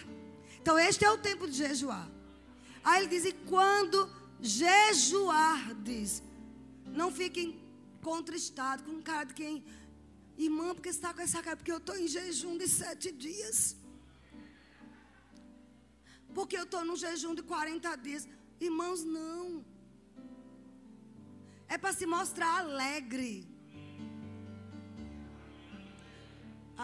[0.60, 2.06] Então, este é o tempo de jejuar.
[2.84, 3.98] Aí ele diz: e quando
[4.58, 6.22] jejuardes,
[7.00, 7.48] não fiquem
[8.02, 9.64] contristados com cara de quem.
[10.46, 11.56] Irmã, porque está com essa cara?
[11.60, 13.58] Porque eu estou em jejum de sete dias.
[16.34, 18.28] Porque eu estou num jejum de 40 dias.
[18.60, 19.64] Irmãos, não.
[21.68, 23.32] É para se mostrar alegre.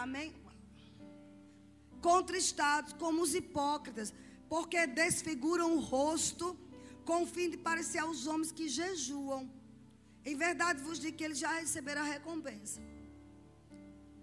[0.03, 0.33] Amém?
[2.01, 4.13] Contristados como os hipócritas,
[4.47, 6.57] porque desfiguram o rosto
[7.03, 9.43] com o fim de parecer aos homens que jejuam.
[10.29, 12.79] Em verdade vos digo que eles já receberam a recompensa.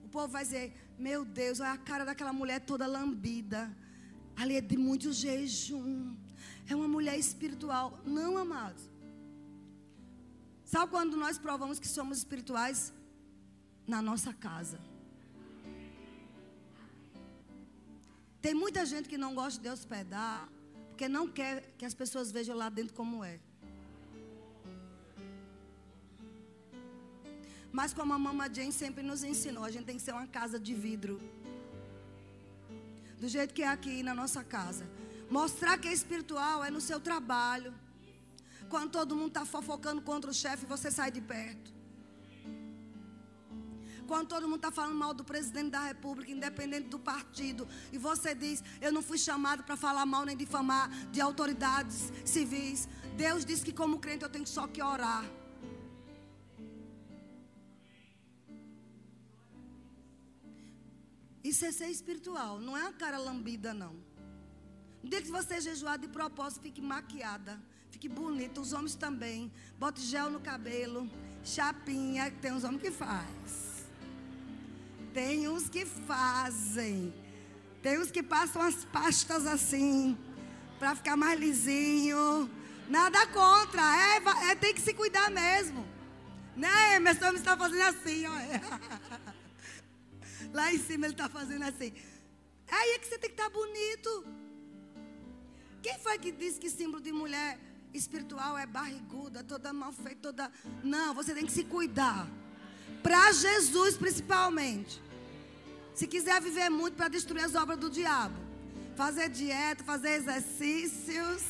[0.04, 0.66] O povo vai dizer:
[0.98, 3.62] Meu Deus, olha a cara daquela mulher toda lambida.
[4.36, 6.16] Ali é de muito jejum.
[6.68, 8.00] É uma mulher espiritual.
[8.04, 8.82] Não, amados.
[10.64, 12.92] Sabe quando nós provamos que somos espirituais?
[13.86, 14.78] Na nossa casa.
[18.40, 20.48] Tem muita gente que não gosta de hospedar,
[20.88, 23.38] porque não quer que as pessoas vejam lá dentro como é.
[27.70, 30.58] Mas como a Mama Jane sempre nos ensinou, a gente tem que ser uma casa
[30.58, 31.20] de vidro
[33.20, 34.88] do jeito que é aqui na nossa casa.
[35.30, 37.74] Mostrar que é espiritual é no seu trabalho.
[38.68, 41.72] Quando todo mundo está fofocando contra o chefe, você sai de perto.
[44.06, 48.34] Quando todo mundo está falando mal do presidente da república, independente do partido, e você
[48.34, 52.88] diz: Eu não fui chamado para falar mal nem difamar de autoridades civis.
[53.16, 55.24] Deus disse que, como crente, eu tenho só que orar.
[61.44, 63.94] Isso é ser espiritual, não é uma cara lambida, não.
[65.02, 68.62] No dia que você jejuar de propósito, fique maquiada, fique bonita.
[68.62, 69.52] Os homens também.
[69.78, 71.10] Bote gel no cabelo,
[71.44, 73.84] chapinha, tem uns homens que faz.
[75.12, 77.12] Tem uns que fazem.
[77.82, 80.16] Tem uns que passam as pastas assim,
[80.78, 82.50] para ficar mais lisinho.
[82.88, 85.86] Nada contra, é, é, tem que se cuidar mesmo.
[86.56, 88.32] Né, Emerson está fazendo assim, ó.
[90.54, 91.92] Lá em cima ele está fazendo assim.
[92.68, 94.24] Aí é que você tem que estar bonito.
[95.82, 97.58] Quem foi que disse que símbolo de mulher
[97.92, 100.52] espiritual é barriguda, toda mal feita, toda.
[100.82, 102.28] Não, você tem que se cuidar.
[103.02, 105.02] Para Jesus, principalmente.
[105.92, 108.36] Se quiser viver muito para destruir as obras do diabo,
[108.96, 111.42] fazer dieta, fazer exercícios.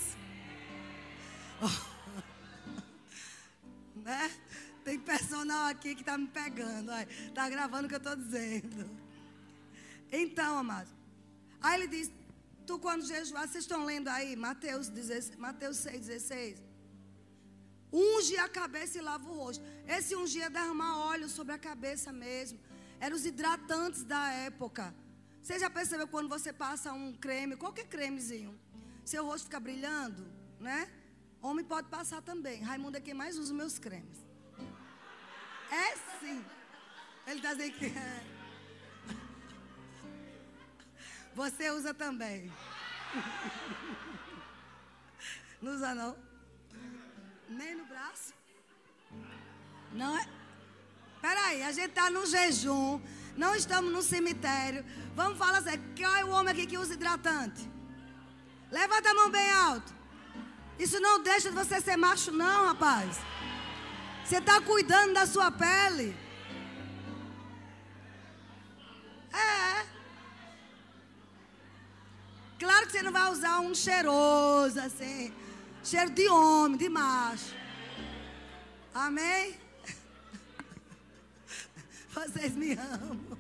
[3.97, 4.31] né?
[4.85, 6.93] Tem personal aqui que está me pegando.
[6.93, 8.91] Está gravando o que eu estou dizendo.
[10.13, 10.93] Então, amados.
[11.61, 12.13] Aí ele diz:
[12.67, 16.63] Tu, quando jejuar, vocês estão lendo aí, Mateus, 16, Mateus 6, 16.
[17.93, 19.65] Unge a cabeça e lava o rosto.
[19.87, 22.59] Esse ungir é derramar óleo sobre a cabeça mesmo.
[22.99, 24.95] Eram os hidratantes da época.
[25.41, 28.59] Você já percebeu quando você passa um creme, qualquer cremezinho,
[29.05, 30.27] seu rosto fica brilhando,
[30.59, 30.91] né?
[31.43, 32.63] Homem pode passar também.
[32.63, 34.25] Raimundo é quem mais usa meus cremes.
[35.75, 36.45] É sim.
[37.27, 38.25] Ele está dizendo que é.
[41.35, 42.53] Você usa também.
[45.61, 46.17] Não usa não?
[47.49, 48.33] Nem no braço?
[49.93, 50.29] Não é?
[51.21, 53.01] Peraí, a gente está no jejum.
[53.37, 54.85] Não estamos no cemitério.
[55.17, 55.79] Vamos falar assim.
[55.97, 57.69] Qual é o homem aqui que usa hidratante?
[58.71, 59.93] Levanta a mão bem alto.
[60.79, 63.17] Isso não deixa de você ser macho, não, rapaz.
[64.25, 66.17] Você está cuidando da sua pele.
[69.33, 69.87] É.
[72.59, 75.33] Claro que você não vai usar um cheiroso assim.
[75.83, 77.55] Cheiro de homem, de macho.
[78.95, 79.59] Amém?
[82.15, 83.39] Vocês me amam.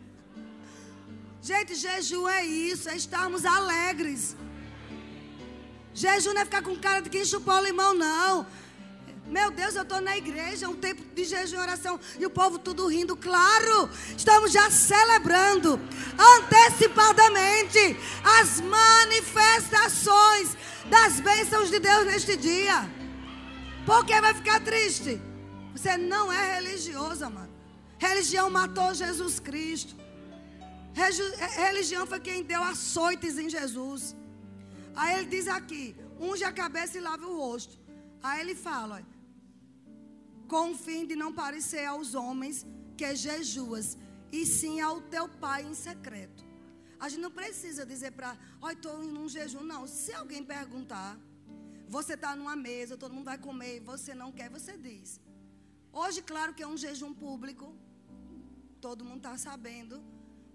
[1.40, 4.36] Gente, jejum é isso, é estarmos alegres.
[5.94, 8.46] Jejum não é ficar com cara de quem chupou limão, não.
[9.34, 12.56] Meu Deus, eu estou na igreja, um tempo de jejum e oração, e o povo
[12.56, 13.16] tudo rindo.
[13.16, 15.70] Claro, estamos já celebrando
[16.36, 17.96] antecipadamente
[18.38, 20.56] as manifestações
[20.88, 22.88] das bênçãos de Deus neste dia.
[23.84, 25.20] Por que vai ficar triste?
[25.74, 27.52] Você não é religioso, mano.
[27.98, 29.96] Religião matou Jesus Cristo.
[31.56, 34.14] Religião foi quem deu açoites em Jesus.
[34.94, 37.76] Aí ele diz aqui: unge a cabeça e lave o rosto.
[38.22, 39.13] Aí ele fala: olha,
[40.54, 42.64] com o fim de não parecer aos homens
[42.96, 43.86] que jejuas,
[44.30, 46.44] e sim ao teu pai em secreto.
[47.00, 48.30] A gente não precisa dizer para,
[48.62, 49.64] olha, estou em um jejum.
[49.72, 51.18] Não, se alguém perguntar,
[51.88, 55.20] você está numa mesa, todo mundo vai comer, você não quer, você diz.
[55.92, 57.74] Hoje, claro que é um jejum público,
[58.80, 60.00] todo mundo está sabendo.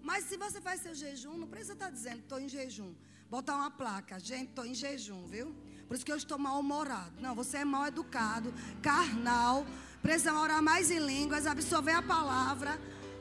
[0.00, 2.94] Mas se você faz seu jejum, não precisa estar tá dizendo, estou em jejum.
[3.28, 5.54] Botar uma placa, gente, estou em jejum, viu?
[5.86, 7.20] Por isso que eu estou mal-humorado.
[7.20, 9.66] Não, você é mal educado, carnal,
[10.02, 12.72] precisa orar mais em línguas, absorver a palavra.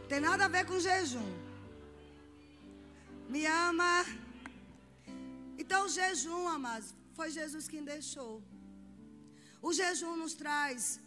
[0.08, 1.30] Tem nada a ver com jejum.
[3.34, 4.06] Me ama.
[5.62, 8.42] Então, o jejum, amados, foi Jesus quem deixou.
[9.62, 11.00] O jejum nos traz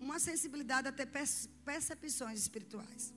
[0.00, 1.08] uma sensibilidade a ter
[1.70, 3.12] percepções espirituais.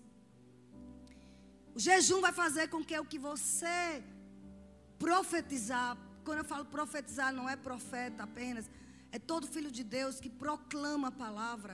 [1.75, 4.03] O jejum vai fazer com que o que você
[4.99, 8.65] profetizar, quando eu falo profetizar, não é profeta apenas.
[9.15, 11.73] É todo filho de Deus que proclama a palavra.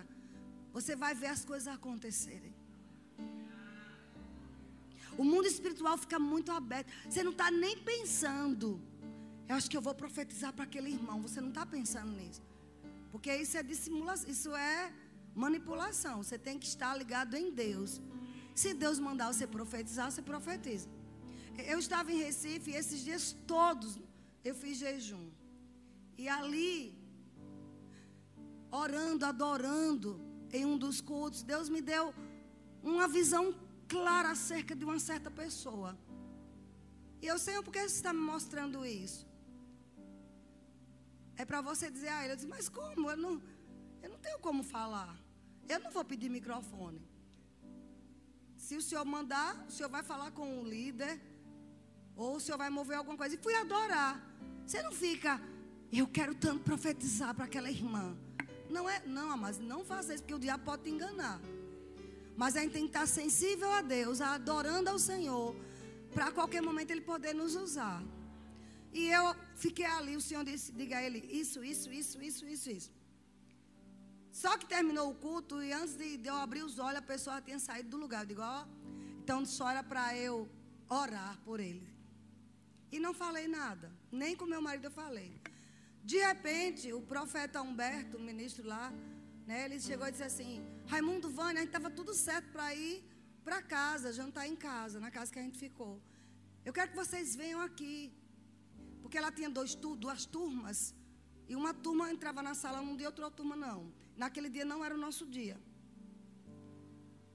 [0.77, 2.53] Você vai ver as coisas acontecerem.
[5.21, 6.89] O mundo espiritual fica muito aberto.
[7.09, 8.67] Você não está nem pensando.
[9.47, 11.21] Eu acho que eu vou profetizar para aquele irmão.
[11.21, 12.41] Você não está pensando nisso.
[13.11, 14.29] Porque isso é dissimulação.
[14.35, 14.93] Isso é
[15.33, 16.21] manipulação.
[16.23, 18.01] Você tem que estar ligado em Deus.
[18.53, 20.89] Se Deus mandar você profetizar, você profetiza.
[21.73, 23.97] Eu estava em Recife e esses dias todos
[24.43, 25.27] eu fiz jejum.
[26.17, 26.99] E ali,
[28.72, 30.20] orando, adorando,
[30.51, 32.13] em um dos cultos, Deus me deu
[32.84, 33.53] uma visão
[33.88, 35.97] clara acerca de uma certa pessoa.
[37.22, 39.28] E eu sei por que você está me mostrando isso.
[41.36, 43.09] É para você dizer a ele, eu disse, mas como?
[43.09, 43.41] Eu não,
[44.01, 45.15] eu não tenho como falar.
[45.67, 47.01] Eu não vou pedir microfone.
[48.57, 51.20] Se o senhor mandar, o senhor vai falar com o líder,
[52.15, 53.36] ou o senhor vai mover alguma coisa.
[53.36, 54.22] E fui adorar.
[54.65, 55.41] Você não fica,
[55.91, 58.17] eu quero tanto profetizar para aquela irmã.
[58.70, 61.39] Não é, não, mas não faça isso, porque o diabo pode te enganar.
[62.36, 65.55] Mas a gente tem que estar sensível a Deus, adorando ao Senhor,
[66.13, 68.01] para qualquer momento Ele poder nos usar.
[68.91, 72.70] E eu fiquei ali, o Senhor disse, diga a ele, isso, isso, isso, isso, isso,
[72.70, 72.91] isso.
[74.32, 77.41] Só que terminou o culto e antes de, de eu abrir os olhos, a pessoa
[77.41, 78.22] tinha saído do lugar.
[78.22, 78.65] Eu digo, ó,
[79.22, 80.49] então só era para eu
[80.88, 81.88] orar por ele.
[82.91, 83.91] E não falei nada.
[84.11, 85.32] Nem com meu marido eu falei.
[86.04, 88.91] De repente, o profeta Humberto, o ministro lá,
[89.45, 93.04] né, ele chegou e disse assim: Raimundo Vânia, a gente estava tudo certo para ir
[93.43, 96.02] para casa, jantar em casa, na casa que a gente ficou.
[96.64, 98.14] Eu quero que vocês venham aqui.
[99.02, 100.93] Porque ela tinha dois, duas turmas.
[101.47, 103.91] E uma turma entrava na sala num dia, outra turma não.
[104.16, 105.58] Naquele dia não era o nosso dia.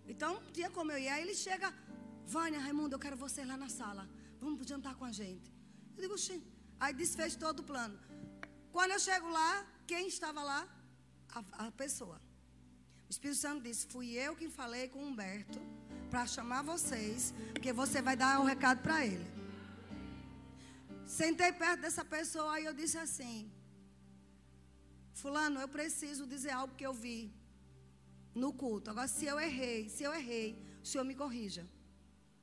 [0.06, 1.08] Então, tinha como eu ir.
[1.08, 1.74] Aí ele chega,
[2.26, 4.08] Vânia, Raimundo, eu quero vocês lá na sala.
[4.40, 5.52] Vamos jantar com a gente.
[5.96, 6.42] Eu digo, Xim.
[6.78, 7.98] Aí desfez todo o plano.
[8.74, 9.50] Quando eu chego lá,
[9.90, 10.60] quem estava lá?
[11.38, 12.16] A, a pessoa.
[13.08, 15.60] O Espírito Santo disse: Fui eu quem falei com o Humberto
[16.10, 19.28] para chamar vocês, porque você vai dar o recado para ele.
[21.06, 23.36] Sentei perto dessa pessoa e eu disse assim:
[25.22, 27.20] Fulano, eu preciso dizer algo que eu vi
[28.34, 28.90] no culto.
[28.90, 30.48] Agora, se eu errei, se eu errei,
[30.82, 31.64] o senhor me corrija.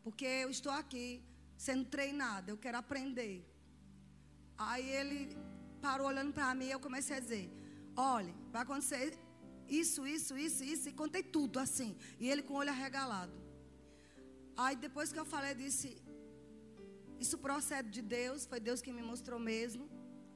[0.01, 1.07] Porque eu estou aqui
[1.57, 3.37] sendo treinada, eu quero aprender.
[4.57, 5.19] Aí ele
[5.87, 7.45] parou olhando para mim e eu comecei a dizer:
[7.95, 9.17] Olha, vai acontecer
[9.81, 10.89] isso, isso, isso, isso.
[10.89, 11.91] E contei tudo assim.
[12.19, 13.35] E ele com o olho arregalado.
[14.63, 15.89] Aí depois que eu falei, disse:
[17.19, 19.85] Isso procede de Deus, foi Deus que me mostrou mesmo.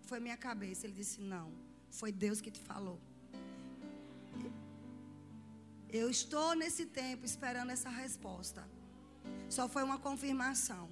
[0.10, 0.86] Foi minha cabeça.
[0.86, 1.48] Ele disse: Não,
[1.90, 3.00] foi Deus que te falou.
[6.02, 8.62] Eu estou nesse tempo esperando essa resposta.
[9.50, 10.86] Só foi uma confirmação.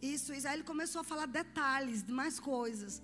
[0.00, 0.48] Isso, isso.
[0.48, 3.02] Aí ele começou a falar detalhes de mais coisas.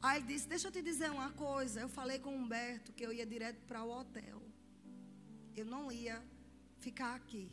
[0.00, 1.80] Aí ele disse: Deixa eu te dizer uma coisa.
[1.80, 4.42] Eu falei com o Humberto que eu ia direto para o hotel.
[5.56, 6.22] Eu não ia
[6.78, 7.50] ficar aqui.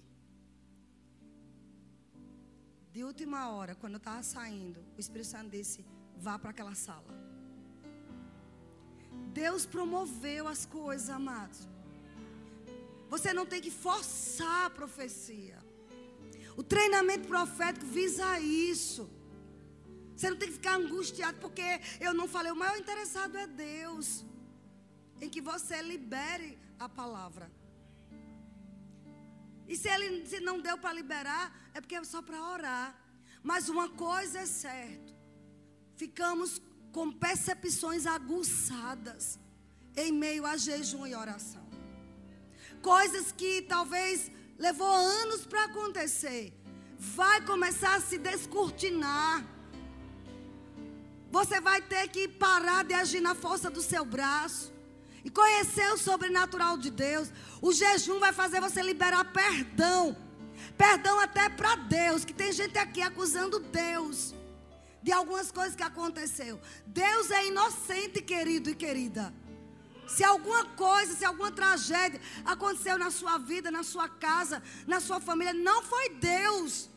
[2.94, 7.14] De última hora, quando eu estava saindo, o Espírito Santo disse: Vá para aquela sala.
[9.34, 11.68] Deus promoveu as coisas, amados.
[13.10, 15.65] Você não tem que forçar a profecia.
[16.56, 19.10] O treinamento profético visa isso.
[20.16, 21.68] Você não tem que ficar angustiado porque
[22.00, 22.52] eu não falei.
[22.52, 24.26] O maior interessado é Deus.
[25.22, 27.52] Em que você libere a palavra.
[29.68, 32.96] E se ele se não deu para liberar, é porque é só para orar.
[33.44, 35.14] Mas uma coisa é certa.
[35.98, 39.40] Ficamos com percepções aguçadas
[39.96, 41.66] em meio a jejum e oração.
[42.82, 46.54] Coisas que talvez levou anos para acontecer,
[46.98, 49.44] vai começar a se descortinar.
[51.32, 54.74] Você vai ter que parar de agir na força do seu braço
[55.24, 57.30] e conhecer o sobrenatural de Deus.
[57.62, 60.16] O jejum vai fazer você liberar perdão.
[60.78, 64.34] Perdão até para Deus, que tem gente aqui acusando Deus
[65.02, 66.60] de algumas coisas que aconteceu.
[66.88, 69.34] Deus é inocente, querido e querida.
[70.08, 75.20] Se alguma coisa, se alguma tragédia aconteceu na sua vida, na sua casa, na sua
[75.20, 76.90] família, não foi Deus.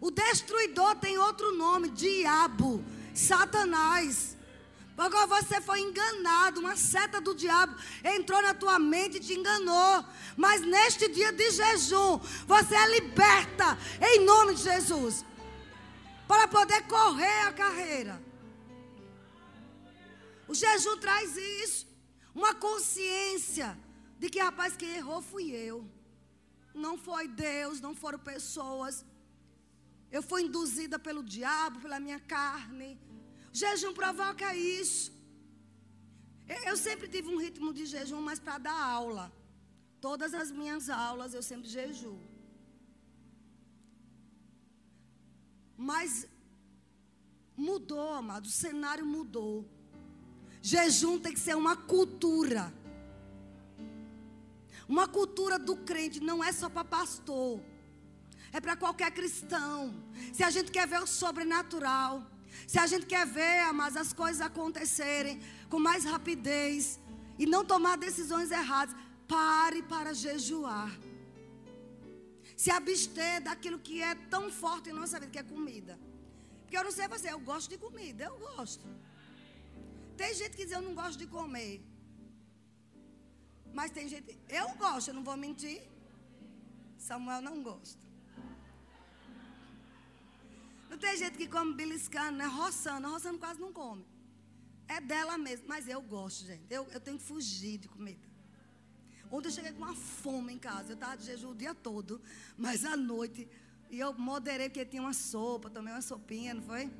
[0.00, 2.84] O destruidor tem outro nome: diabo,
[3.14, 4.36] Satanás.
[4.96, 10.04] Agora você foi enganado, uma seta do diabo entrou na tua mente e te enganou.
[10.36, 15.24] Mas neste dia de jejum, você é liberta em nome de Jesus.
[16.28, 18.22] Para poder correr a carreira.
[20.46, 21.89] O jejum traz isso.
[22.40, 23.68] Uma consciência
[24.20, 25.78] de que, rapaz, quem errou fui eu.
[26.84, 28.94] Não foi Deus, não foram pessoas.
[30.16, 32.88] Eu fui induzida pelo diabo, pela minha carne.
[33.60, 35.08] Jejum provoca isso.
[36.68, 39.26] Eu sempre tive um ritmo de jejum, mas para dar aula.
[40.06, 42.18] Todas as minhas aulas eu sempre jejuo.
[45.90, 46.26] Mas
[47.68, 49.56] mudou, amado, o cenário mudou.
[50.62, 52.72] Jejum tem que ser uma cultura.
[54.88, 57.60] Uma cultura do crente não é só para pastor.
[58.52, 59.94] É para qualquer cristão.
[60.32, 62.26] Se a gente quer ver o sobrenatural,
[62.66, 66.98] se a gente quer ver, mas as coisas acontecerem com mais rapidez
[67.38, 68.94] e não tomar decisões erradas,
[69.26, 70.90] pare para jejuar.
[72.56, 75.98] Se abster daquilo que é tão forte em nossa vida, que é comida.
[76.62, 78.86] Porque eu não sei você, eu gosto de comida, eu gosto.
[80.20, 81.82] Tem gente que diz eu não gosto de comer.
[83.72, 85.80] Mas tem gente, eu gosto, eu não vou mentir.
[86.98, 87.98] Samuel não gosta.
[90.90, 92.44] Não tem gente que come beliscando, né?
[92.44, 93.08] Roçando.
[93.08, 94.04] Roçando quase não come.
[94.86, 95.66] É dela mesmo.
[95.66, 96.66] Mas eu gosto, gente.
[96.68, 98.28] Eu, eu tenho que fugir de comida.
[99.30, 100.90] Ontem eu cheguei com uma fome em casa.
[100.90, 102.20] Eu estava de jejum o dia todo.
[102.58, 103.48] Mas à noite.
[103.88, 105.70] E eu moderei porque tinha uma sopa.
[105.70, 106.92] Tomei uma sopinha, não foi?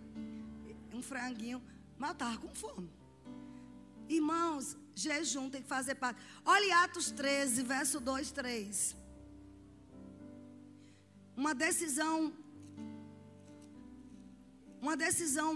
[0.95, 1.61] Um franguinho.
[1.99, 3.00] Mas eu estava com fome.
[4.19, 6.21] Irmãos, jejum tem que fazer parte.
[6.45, 8.97] Olha Atos 13, verso 2, 3.
[11.37, 12.17] Uma decisão.
[14.85, 15.51] Uma decisão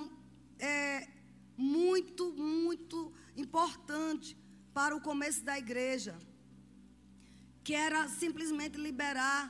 [0.58, 1.08] é,
[1.56, 2.98] muito, muito
[3.44, 4.36] importante
[4.72, 6.14] para o começo da igreja.
[7.66, 9.40] que era simplesmente liberar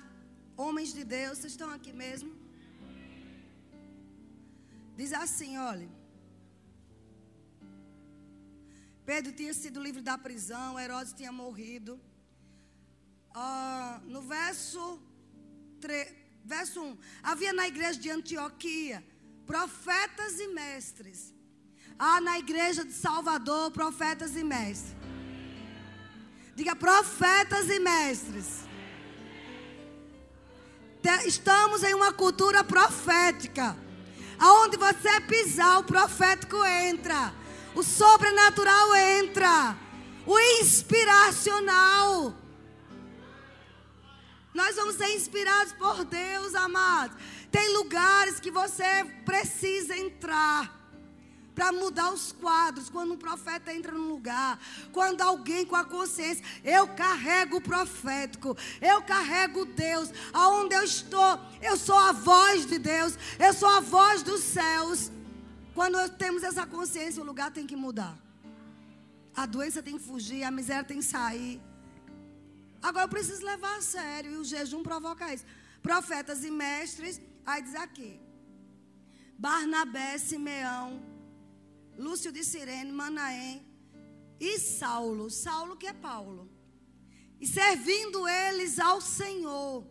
[0.64, 1.38] homens de Deus.
[1.38, 2.30] Vocês estão aqui mesmo?
[4.98, 5.88] Diz assim, olha.
[9.04, 12.00] Pedro tinha sido livre da prisão, Herodes tinha morrido.
[13.34, 14.98] Ah, no verso,
[15.80, 19.04] 3, verso 1: Havia na igreja de Antioquia
[19.46, 21.34] profetas e mestres.
[21.98, 24.96] Há na igreja de Salvador profetas e mestres.
[26.54, 28.64] Diga profetas e mestres.
[31.26, 33.76] Estamos em uma cultura profética.
[34.38, 37.43] Aonde você pisar, o profético entra.
[37.74, 39.76] O sobrenatural entra.
[40.26, 42.34] O inspiracional.
[44.54, 47.16] Nós vamos ser inspirados por Deus, amados.
[47.50, 50.84] Tem lugares que você precisa entrar
[51.54, 52.88] para mudar os quadros.
[52.88, 54.58] Quando um profeta entra num lugar,
[54.92, 61.40] quando alguém com a consciência, eu carrego o profético, eu carrego Deus, aonde eu estou,
[61.60, 65.10] eu sou a voz de Deus, eu sou a voz dos céus.
[65.74, 68.16] Quando temos essa consciência, o lugar tem que mudar.
[69.34, 71.60] A doença tem que fugir, a miséria tem que sair.
[72.80, 75.44] Agora eu preciso levar a sério, e o jejum provoca isso.
[75.82, 78.20] Profetas e mestres, aí diz aqui:
[79.36, 81.02] Barnabé, Simeão,
[81.98, 83.66] Lúcio de Sirene, Manaém
[84.38, 85.28] e Saulo.
[85.30, 86.48] Saulo que é Paulo.
[87.40, 89.84] E servindo eles ao Senhor.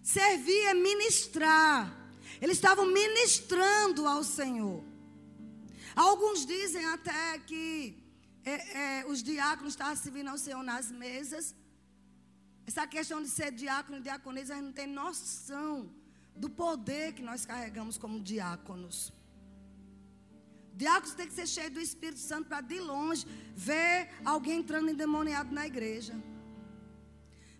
[0.00, 1.92] Servir é ministrar.
[2.40, 4.91] Eles estavam ministrando ao Senhor.
[5.94, 8.02] Alguns dizem até que
[8.44, 11.54] é, é, os diáconos estavam servindo ao Senhor nas mesas.
[12.66, 15.90] Essa questão de ser diácono e diaconisa, a gente não tem noção
[16.34, 19.12] do poder que nós carregamos como diáconos.
[20.74, 25.54] Diáconos tem que ser cheio do Espírito Santo para de longe ver alguém entrando endemoniado
[25.54, 26.14] na igreja.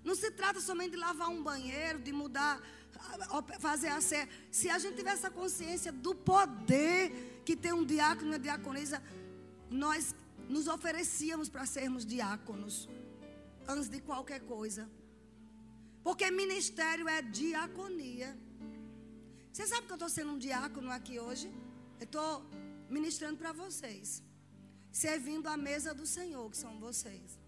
[0.02, 2.60] Não se trata somente de lavar um banheiro, de mudar,
[3.60, 4.28] fazer a sé.
[4.50, 9.02] Se a gente tiver essa consciência do poder que tem um diácono uma diaconisa,
[9.70, 10.14] nós
[10.48, 12.88] nos oferecíamos para sermos diáconos
[13.66, 14.88] antes de qualquer coisa.
[16.02, 18.36] Porque ministério é diaconia.
[19.52, 21.48] Você sabe que eu estou sendo um diácono aqui hoje?
[22.00, 22.44] Eu estou
[22.88, 24.22] ministrando para vocês.
[24.90, 27.38] Servindo a mesa do Senhor, que são vocês.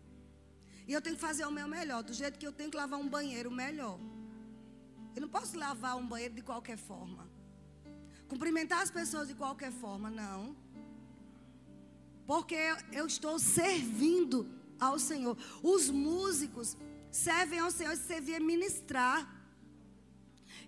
[0.86, 2.98] E eu tenho que fazer o meu melhor, do jeito que eu tenho que lavar
[2.98, 3.98] um banheiro melhor.
[5.14, 7.33] Eu não posso lavar um banheiro de qualquer forma.
[8.34, 10.56] Cumprimentar as pessoas de qualquer forma, não.
[12.30, 12.58] Porque
[12.90, 14.38] eu estou servindo
[14.86, 15.38] ao Senhor.
[15.62, 16.76] Os músicos
[17.12, 19.20] servem ao Senhor, servir é ministrar.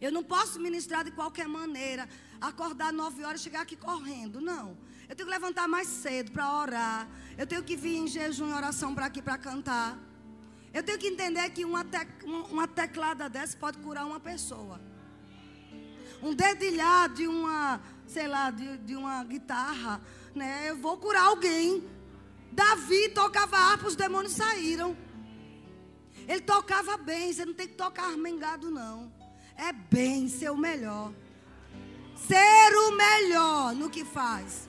[0.01, 2.09] Eu não posso ministrar de qualquer maneira
[2.41, 4.41] acordar nove horas e chegar aqui correndo.
[4.41, 4.79] Não.
[5.09, 7.09] Eu tenho que levantar mais cedo para orar.
[7.37, 9.99] Eu tenho que vir em jejum e oração para aqui para cantar.
[10.73, 11.99] Eu tenho que entender que uma, te,
[12.49, 14.81] uma teclada dessa pode curar uma pessoa.
[16.23, 20.01] Um dedilhar de uma, sei lá, de, de uma guitarra,
[20.35, 20.71] né?
[20.71, 21.85] Eu vou curar alguém.
[22.53, 24.97] Davi tocava harpa, os demônios saíram.
[26.27, 29.12] Ele tocava bem, você não tem que tocar armengado, não.
[29.57, 31.12] É bem ser o melhor
[32.17, 34.69] ser o melhor no que faz.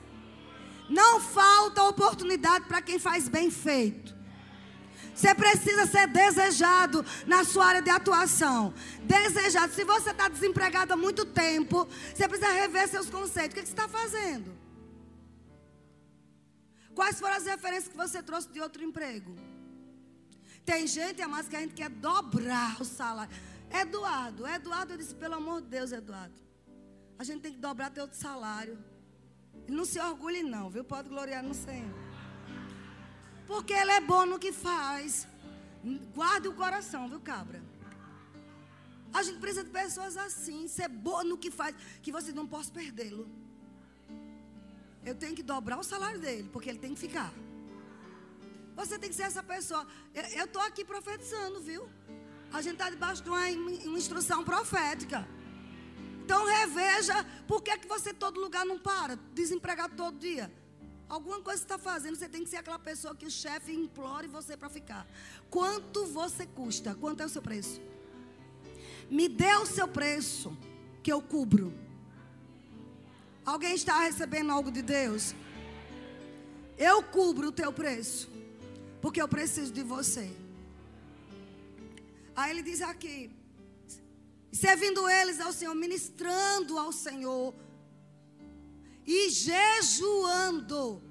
[0.88, 4.16] Não falta oportunidade para quem faz bem feito.
[5.18, 8.72] Você precisa ser desejado na sua área de atuação.
[9.02, 9.72] Desejado.
[9.72, 13.50] Se você está desempregado há muito tempo, você precisa rever seus conceitos.
[13.50, 14.56] O que, que você está fazendo?
[16.94, 19.34] Quais foram as referências que você trouxe de outro emprego?
[20.64, 23.34] Tem gente, amados, que a gente quer dobrar o salário.
[23.72, 26.34] Eduardo, Eduardo, eu disse, pelo amor de Deus, Eduardo.
[27.18, 28.78] A gente tem que dobrar teu salário.
[29.68, 30.84] Não se orgulhe, não, viu?
[30.84, 32.07] Pode gloriar no Senhor.
[33.48, 35.26] Porque ele é bom no que faz.
[36.14, 37.60] Guarde o coração, viu, cabra?
[39.12, 42.70] A gente precisa de pessoas assim, ser boa no que faz, que você não possa
[42.70, 43.26] perdê-lo.
[45.02, 47.32] Eu tenho que dobrar o salário dele, porque ele tem que ficar.
[48.76, 49.86] Você tem que ser essa pessoa.
[50.34, 51.88] Eu estou aqui profetizando, viu?
[52.52, 55.26] A gente está debaixo de uma, uma instrução profética.
[56.22, 60.52] Então reveja por que, é que você todo lugar não para, desempregado todo dia.
[61.08, 64.56] Alguma coisa está fazendo, você tem que ser aquela pessoa que o chefe implore você
[64.56, 65.06] para ficar.
[65.48, 66.94] Quanto você custa?
[66.94, 67.80] Quanto é o seu preço?
[69.10, 70.54] Me dê o seu preço,
[71.02, 71.72] que eu cubro.
[73.44, 75.34] Alguém está recebendo algo de Deus?
[76.76, 78.30] Eu cubro o teu preço,
[79.00, 80.30] porque eu preciso de você.
[82.36, 83.30] Aí ele diz aqui:
[84.52, 87.54] servindo eles ao Senhor, ministrando ao Senhor
[89.08, 91.02] e jejuando.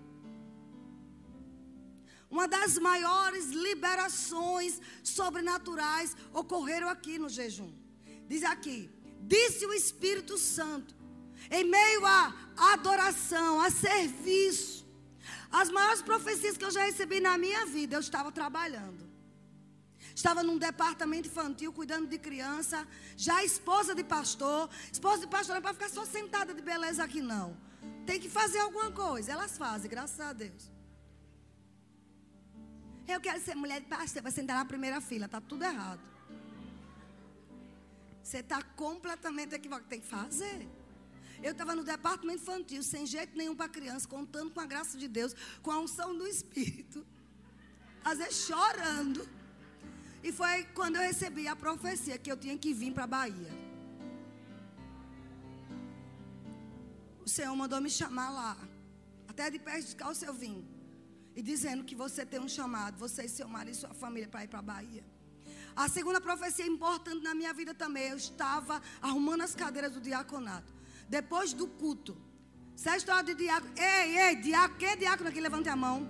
[2.30, 7.74] Uma das maiores liberações sobrenaturais ocorreram aqui no jejum.
[8.28, 8.80] Diz aqui:
[9.34, 10.94] disse o Espírito Santo,
[11.50, 12.34] em meio à
[12.74, 14.86] adoração, a serviço,
[15.50, 19.08] as maiores profecias que eu já recebi na minha vida, eu estava trabalhando.
[20.14, 24.70] Estava num departamento infantil, cuidando de criança, já esposa de pastor.
[24.92, 27.67] Esposa de pastor não é para ficar só sentada de beleza aqui, não.
[28.06, 29.32] Tem que fazer alguma coisa.
[29.32, 30.72] Elas fazem, graças a Deus.
[33.08, 35.26] Eu quero ser mulher de pastor, vai sentar na primeira fila.
[35.26, 36.02] Está tudo errado.
[38.22, 39.88] Você está completamente equivocado.
[39.88, 40.68] Tem que fazer.
[41.42, 45.08] Eu estava no departamento infantil, sem jeito nenhum para criança, contando com a graça de
[45.08, 47.06] Deus, com a unção do Espírito.
[48.04, 49.28] Às vezes chorando.
[50.24, 53.57] E foi quando eu recebi a profecia que eu tinha que vir para a Bahia.
[57.28, 58.58] O Senhor mandou me chamar lá.
[59.28, 60.66] Até de pé descalço eu vim
[61.36, 64.46] e dizendo que você tem um chamado, você e seu marido e sua família para
[64.46, 65.04] ir para a Bahia.
[65.76, 70.74] A segunda profecia importante na minha vida também, eu estava arrumando as cadeiras do diaconato.
[71.10, 72.18] Depois do culto.
[72.78, 73.74] Se a história de diácono.
[73.76, 75.42] Ei, ei, diácono, que diácono aqui?
[75.42, 76.10] Levante a mão.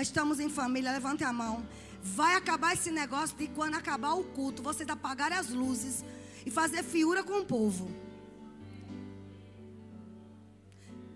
[0.00, 1.62] Estamos em família, levante a mão.
[2.02, 6.02] Vai acabar esse negócio de quando acabar o culto, vocês apagarem as luzes
[6.46, 8.11] e fazer fiura com o povo.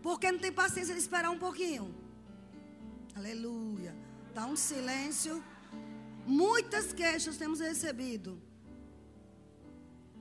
[0.06, 1.84] Porque não tem paciência de esperar um pouquinho.
[3.16, 3.92] Aleluia.
[4.28, 5.34] Está um silêncio.
[6.24, 8.40] Muitas queixas temos recebido.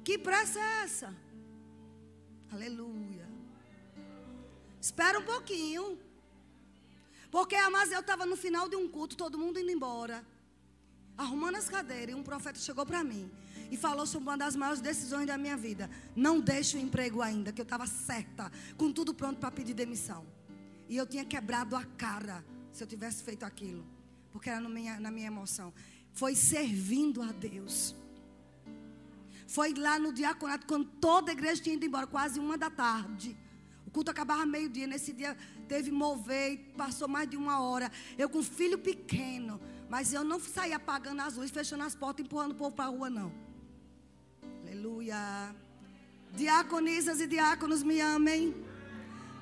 [0.03, 1.09] Que pressa é essa?
[2.51, 3.27] Aleluia.
[4.81, 5.99] Espera um pouquinho.
[7.29, 10.25] Porque, mas eu estava no final de um culto, todo mundo indo embora.
[11.15, 12.15] Arrumando as cadeiras.
[12.15, 13.31] E um profeta chegou para mim.
[13.72, 15.89] E falou sobre uma das maiores decisões da minha vida.
[16.16, 17.51] Não deixe o emprego ainda.
[17.51, 18.51] Que eu estava certa.
[18.78, 20.26] Com tudo pronto para pedir demissão.
[20.88, 23.86] E eu tinha quebrado a cara se eu tivesse feito aquilo.
[24.32, 25.74] Porque era minha, na minha emoção.
[26.13, 27.95] Foi servindo a Deus.
[29.47, 33.38] Foi lá no diaconato, quando toda a igreja tinha ido embora, quase uma da tarde.
[33.86, 34.88] O culto acabava meio-dia.
[34.88, 35.38] Nesse dia
[35.68, 37.91] teve mover, passou mais de uma hora.
[38.18, 39.59] Eu com filho pequeno.
[39.89, 42.89] Mas eu não saí apagando as luzes, fechando as portas, empurrando o povo para a
[42.89, 43.32] rua, não.
[44.86, 45.55] Aleluia.
[46.36, 48.53] Diaconisas e diáconos me amem.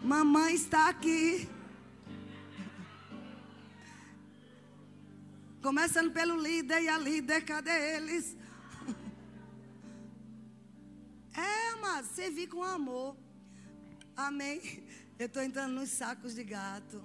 [0.02, 1.50] Mamãe está aqui.
[5.62, 8.38] Começando pelo líder e a líder, cadê eles?
[11.36, 13.18] É, mas servir com amor.
[14.16, 14.62] Amém.
[15.20, 17.04] Eu estou entrando nos sacos de gato.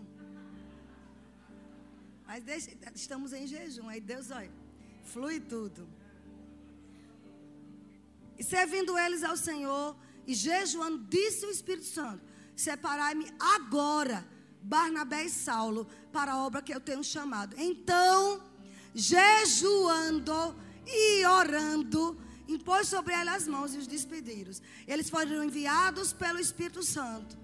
[2.25, 3.89] Mas deixa, estamos em jejum.
[3.89, 4.53] Aí Deus, olha,
[5.03, 5.89] flui tudo.
[8.39, 12.23] E servindo eles ao Senhor e jejuando, disse o Espírito Santo:
[12.55, 14.27] Separai-me agora,
[14.63, 17.55] Barnabé e Saulo, para a obra que eu tenho chamado.
[17.59, 18.43] Então,
[18.95, 20.55] jejuando
[20.87, 24.53] e orando, impôs sobre ela as mãos e os despediram.
[24.87, 27.37] Eles foram enviados pelo Espírito Santo.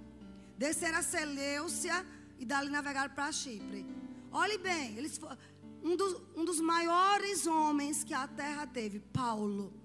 [0.57, 2.07] Desceram a Seleucia
[2.39, 3.87] e dali navegaram para Chipre.
[4.31, 5.39] Olhe bem, eles foram,
[5.83, 9.84] um, dos, um dos maiores homens que a terra teve, Paulo.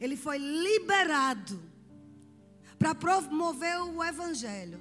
[0.00, 1.62] Ele foi liberado
[2.78, 4.80] para promover o evangelho.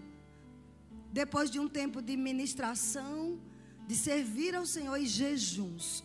[1.11, 3.39] Depois de um tempo de ministração,
[3.87, 6.03] de servir ao Senhor e jejuns.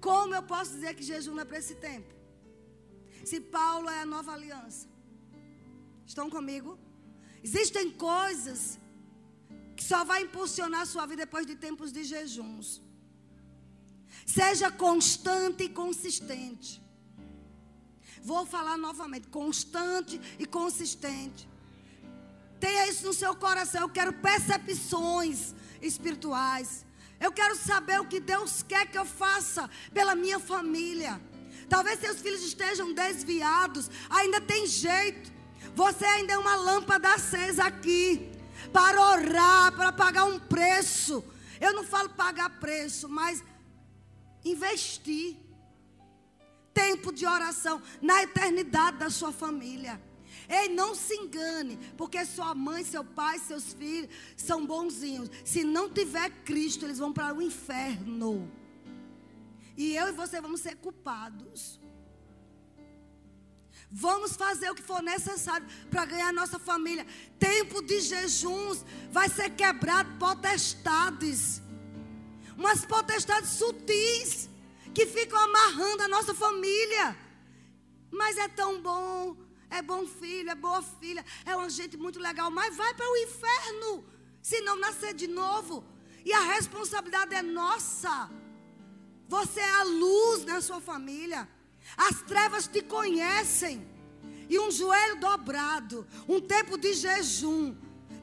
[0.00, 2.12] Como eu posso dizer que jejum não é para esse tempo?
[3.24, 4.86] Se Paulo é a nova aliança.
[6.06, 6.78] Estão comigo?
[7.42, 8.78] Existem coisas
[9.76, 12.80] que só vai impulsionar a sua vida depois de tempos de jejuns.
[14.26, 16.80] Seja constante e consistente.
[18.30, 21.48] Vou falar novamente, constante e consistente.
[22.60, 23.80] Tenha isso no seu coração.
[23.80, 26.84] Eu quero percepções espirituais.
[27.18, 31.18] Eu quero saber o que Deus quer que eu faça pela minha família.
[31.70, 35.32] Talvez seus filhos estejam desviados, ainda tem jeito.
[35.74, 38.30] Você ainda é uma lâmpada acesa aqui
[38.70, 41.24] para orar, para pagar um preço.
[41.58, 43.42] Eu não falo pagar preço, mas
[44.44, 45.47] investir
[46.78, 50.00] tempo de oração na eternidade da sua família.
[50.48, 55.28] Ei, não se engane, porque sua mãe, seu pai, seus filhos são bonzinhos.
[55.44, 58.50] Se não tiver Cristo, eles vão para o inferno.
[59.76, 61.80] E eu e você vamos ser culpados.
[63.90, 67.06] Vamos fazer o que for necessário para ganhar nossa família.
[67.38, 71.60] Tempo de jejuns vai ser quebrado potestades.
[72.56, 74.48] Umas potestades sutis
[74.98, 77.16] que ficam amarrando a nossa família.
[78.10, 79.36] Mas é tão bom
[79.70, 83.16] é bom filho, é boa filha, é uma gente muito legal, mas vai para o
[83.18, 83.90] inferno
[84.40, 85.84] se não nascer de novo.
[86.24, 88.30] E a responsabilidade é nossa.
[89.28, 91.46] Você é a luz na sua família.
[91.96, 93.86] As trevas te conhecem.
[94.48, 97.76] E um joelho dobrado, um tempo de jejum.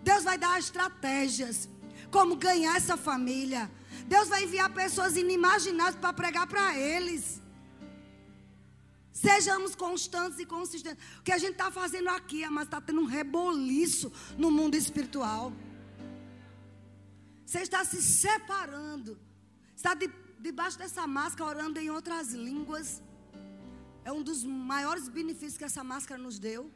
[0.04, 1.70] Deus vai dar estratégias
[2.12, 3.70] como ganhar essa família.
[4.08, 7.42] Deus vai enviar pessoas inimagináveis para pregar para eles.
[9.12, 11.04] Sejamos constantes e consistentes.
[11.20, 15.52] O que a gente está fazendo aqui, mas está tendo um reboliço no mundo espiritual.
[17.46, 19.18] Você está se separando.
[19.76, 23.02] Está de, debaixo dessa máscara orando em outras línguas.
[24.04, 26.70] É um dos maiores benefícios que essa máscara nos deu.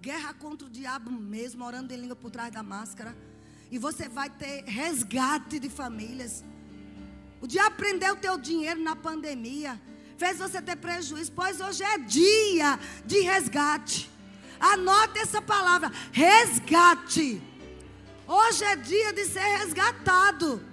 [0.00, 3.14] Guerra contra o diabo mesmo, orando em língua por trás da máscara.
[3.70, 6.44] E você vai ter resgate de famílias.
[7.40, 9.80] O diabo prendeu o teu dinheiro na pandemia
[10.16, 14.10] fez você ter prejuízo, pois hoje é dia de resgate.
[14.58, 17.42] Anote essa palavra: resgate.
[18.26, 20.64] Hoje é dia de ser resgatado.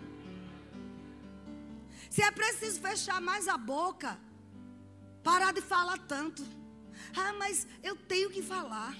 [2.10, 4.18] Se é preciso fechar mais a boca,
[5.24, 6.44] parar de falar tanto.
[7.16, 8.96] Ah, mas eu tenho que falar.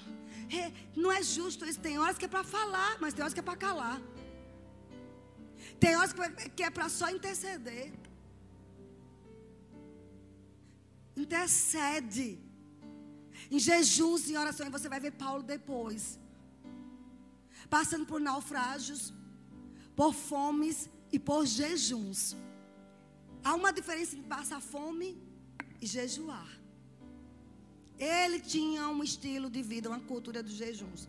[0.60, 1.80] É, não é justo isso.
[1.80, 4.00] Tem horas que é para falar, mas tem horas que é para calar.
[5.80, 6.12] Tem horas
[6.56, 7.92] que é para só interceder.
[11.16, 12.28] Intercede.
[13.50, 16.18] Em jejuns e orações, você vai ver Paulo depois.
[17.68, 19.02] Passando por naufrágios,
[19.96, 22.36] por fomes e por jejuns.
[23.44, 25.08] Há uma diferença entre passar fome
[25.80, 26.61] e jejuar.
[28.02, 31.08] Ele tinha um estilo de vida, uma cultura dos jejuns.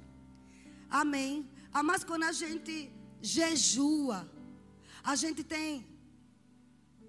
[0.90, 1.50] Amém.
[1.74, 2.92] Ah, mas quando a gente
[3.22, 4.20] jejua,
[5.04, 5.86] a gente tem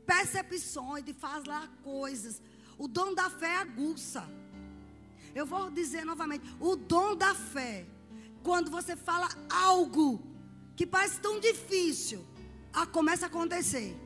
[0.06, 2.34] percepções de fazer coisas
[2.78, 4.28] o dom da fé aguça.
[5.34, 7.86] Eu vou dizer novamente: o dom da fé,
[8.42, 10.22] quando você fala algo
[10.76, 12.24] que parece tão difícil,
[12.72, 13.96] a, começa a acontecer.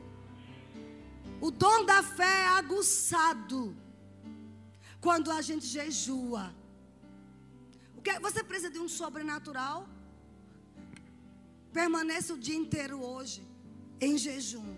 [1.41, 3.75] O dom da fé é aguçado
[5.05, 6.45] quando a gente jejua.
[8.03, 9.87] Que você precisa de um sobrenatural?
[11.79, 13.41] Permaneça o dia inteiro hoje
[14.07, 14.69] em jejum,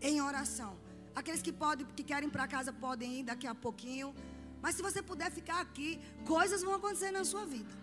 [0.00, 0.72] em oração.
[1.14, 4.14] Aqueles que podem, que querem ir para casa podem ir daqui a pouquinho.
[4.62, 5.90] Mas se você puder ficar aqui,
[6.34, 7.74] coisas vão acontecer na sua vida.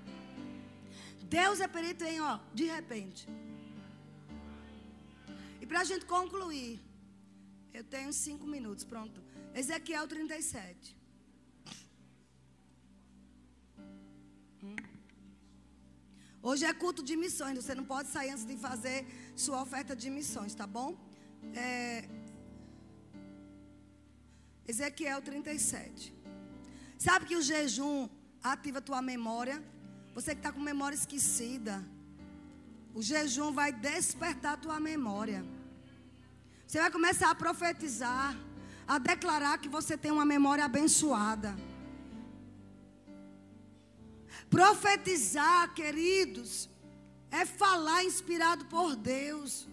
[1.39, 3.27] Deus é perito em, ó, de repente.
[5.61, 6.79] E para a gente concluir,
[7.73, 9.19] eu tenho cinco minutos, pronto.
[9.61, 11.02] Ezequiel 37.
[16.49, 17.55] Hoje é culto de missões.
[17.59, 18.97] Você não pode sair antes de fazer
[19.33, 20.89] sua oferta de missões, tá bom?
[21.55, 22.03] É,
[24.67, 26.13] Ezequiel 37.
[26.97, 28.09] Sabe que o jejum
[28.43, 29.63] ativa a tua memória?
[30.13, 31.81] Você que está com memória esquecida.
[32.93, 35.45] O jejum vai despertar a tua memória.
[36.67, 38.35] Você vai começar a profetizar,
[38.85, 41.55] a declarar que você tem uma memória abençoada.
[44.53, 46.69] Profetizar, queridos,
[47.31, 49.67] é falar inspirado por Deus.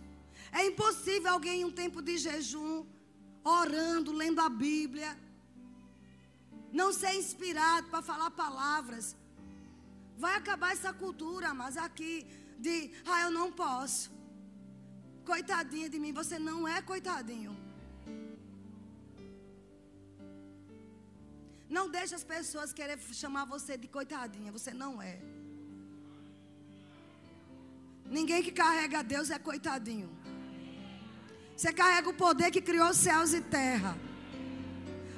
[0.51, 2.87] É impossível alguém em um tempo de jejum
[3.45, 5.11] orando, lendo a Bíblia.
[6.73, 9.15] Não ser inspirado para falar palavras.
[10.17, 12.27] Vai acabar essa cultura, mas aqui
[12.59, 14.11] de, ah, eu não posso.
[15.27, 17.55] Coitadinha de mim, você não é coitadinho.
[21.77, 25.17] Não deixe as pessoas querer chamar você de coitadinha, você não é.
[28.17, 30.11] Ninguém que carrega Deus é coitadinho.
[31.57, 33.93] Você carrega o poder que criou céus e terra.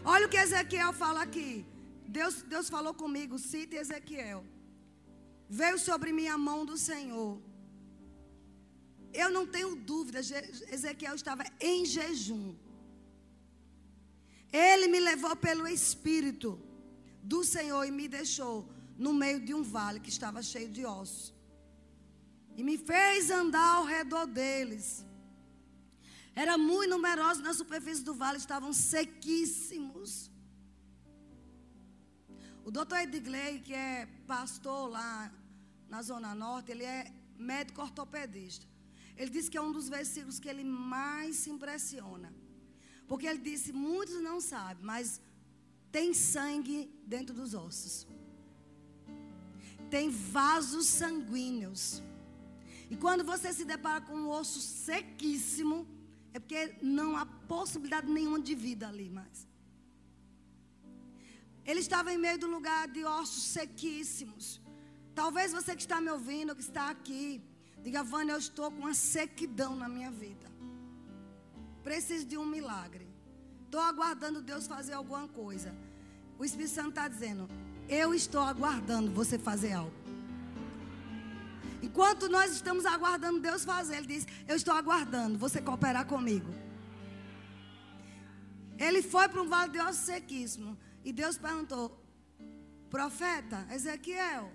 [0.05, 1.65] Olha o que Ezequiel fala aqui.
[2.07, 4.45] Deus, Deus falou comigo, cite Ezequiel.
[5.49, 7.41] Veio sobre mim a mão do Senhor.
[9.15, 10.19] Eu não tenho dúvida,
[10.77, 12.55] Ezequiel estava em jejum.
[14.53, 16.61] Ele me levou pelo Espírito
[17.23, 21.33] do Senhor e me deixou no meio de um vale que estava cheio de ossos.
[22.57, 25.05] E me fez andar ao redor deles.
[26.35, 30.31] Era muito numeroso na superfície do vale, estavam sequíssimos.
[32.65, 35.33] O doutor Edgley, que é pastor lá
[35.89, 38.67] na Zona Norte, ele é médico ortopedista.
[39.17, 42.33] Ele disse que é um dos versículos que ele mais se impressiona.
[43.13, 45.21] Porque ele disse: muitos não sabem, mas
[45.97, 46.79] tem sangue
[47.15, 47.95] dentro dos ossos.
[49.95, 52.03] Tem vasos sanguíneos.
[52.93, 55.77] E quando você se depara com um osso sequíssimo,
[56.33, 59.47] é porque não há possibilidade nenhuma de vida ali mais.
[61.67, 64.59] Ele estava em meio um lugar de ossos sequíssimos.
[65.15, 67.27] Talvez você que está me ouvindo, que está aqui,
[67.83, 70.52] Diga, Vânia, eu estou com uma sequidão na minha vida.
[71.83, 73.07] Preciso de um milagre.
[73.65, 75.75] Estou aguardando Deus fazer alguma coisa.
[76.39, 77.49] O Espírito Santo está dizendo:
[77.89, 80.03] Eu estou aguardando você fazer algo.
[81.83, 86.53] Enquanto nós estamos aguardando Deus fazer, Ele diz: Eu estou aguardando você cooperar comigo.
[88.79, 90.79] Ele foi para um vale de ossos sequíssimo.
[91.05, 92.01] E Deus perguntou:
[92.89, 94.53] Profeta Ezequiel,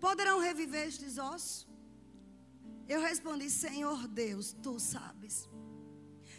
[0.00, 1.63] poderão reviver estes ossos?
[2.88, 5.48] Eu respondi: Senhor Deus, tu sabes.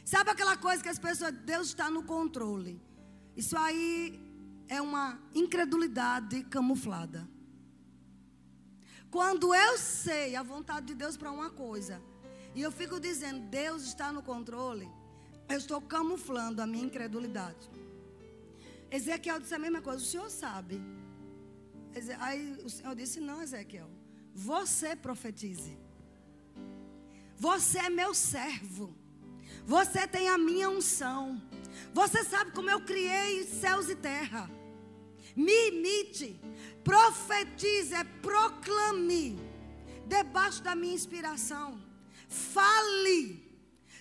[0.04, 2.82] Sabe aquela coisa que as pessoas, Deus está no controle.
[3.36, 4.20] Isso aí
[4.68, 7.28] é uma incredulidade camuflada.
[9.10, 12.02] Quando eu sei a vontade de Deus para uma coisa,
[12.54, 14.90] e eu fico dizendo, Deus está no controle,
[15.50, 17.70] eu estou camuflando a minha incredulidade.
[18.92, 20.82] Ezequiel disse a mesma coisa, o senhor sabe.
[22.20, 23.90] Aí o senhor disse: Não, Ezequiel,
[24.34, 25.78] você profetize.
[27.46, 28.86] Você é meu servo.
[29.68, 31.40] Você tem a minha unção.
[31.94, 34.50] Você sabe como eu criei céus e terra.
[35.36, 36.42] Me imite.
[36.84, 39.40] Profetize, proclame.
[40.08, 41.80] Debaixo da minha inspiração.
[42.28, 43.24] Fale.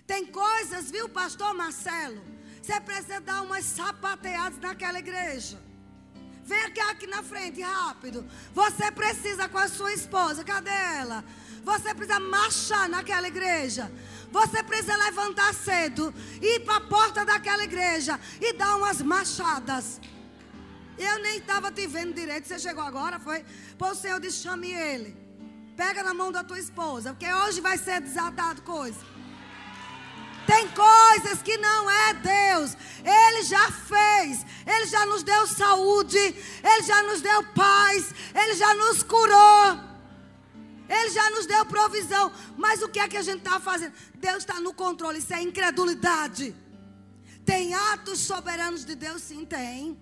[0.07, 2.23] Tem coisas, viu, pastor Marcelo?
[2.63, 5.63] Você precisa dar umas sapateadas naquela igreja.
[6.45, 8.27] Vem aqui, aqui na frente, rápido.
[8.55, 10.43] Você precisa com a sua esposa.
[10.45, 11.23] Cadê ela?
[11.65, 13.91] Você precisa marchar naquela igreja.
[14.31, 16.13] Você precisa levantar cedo,
[16.43, 20.01] ir para a porta daquela igreja e dar umas machadas.
[20.99, 22.47] Eu nem estava te vendo direito.
[22.47, 23.45] Você chegou agora, foi?
[23.79, 25.17] Pô, o Senhor disse: chame ele.
[25.77, 29.01] Pega na mão da tua esposa, porque hoje vai ser desatado coisa.
[30.47, 32.77] Tem coisas que não é Deus.
[33.03, 34.45] Ele já fez.
[34.67, 36.19] Ele já nos deu saúde.
[36.19, 38.15] Ele já nos deu paz.
[38.35, 39.94] Ele já nos curou.
[40.95, 42.33] Ele já nos deu provisão.
[42.57, 43.93] Mas o que é que a gente está fazendo?
[44.15, 45.19] Deus está no controle.
[45.19, 46.55] Isso é incredulidade.
[47.45, 49.23] Tem atos soberanos de Deus?
[49.23, 49.99] Sim, tem.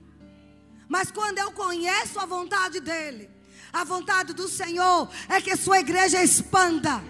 [0.89, 3.31] Mas quando eu conheço a vontade dEle,
[3.73, 7.03] a vontade do Senhor é que a sua igreja expanda,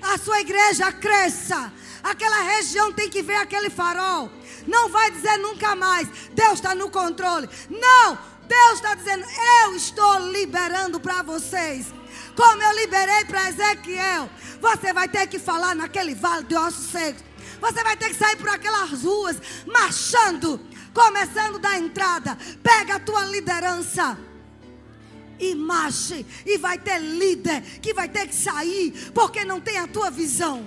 [0.00, 4.30] a sua igreja cresça, aquela região tem que ver aquele farol.
[4.66, 7.48] Não vai dizer nunca mais, Deus está no controle.
[7.68, 9.24] Não, Deus está dizendo,
[9.62, 11.86] eu estou liberando para vocês.
[12.34, 14.30] Como eu liberei para Ezequiel,
[14.60, 17.22] você vai ter que falar naquele vale de ossos secos.
[17.60, 20.60] Você vai ter que sair por aquelas ruas marchando
[20.92, 22.36] começando da entrada.
[22.62, 24.18] Pega a tua liderança
[25.38, 26.24] e marche.
[26.46, 30.66] E vai ter líder que vai ter que sair porque não tem a tua visão.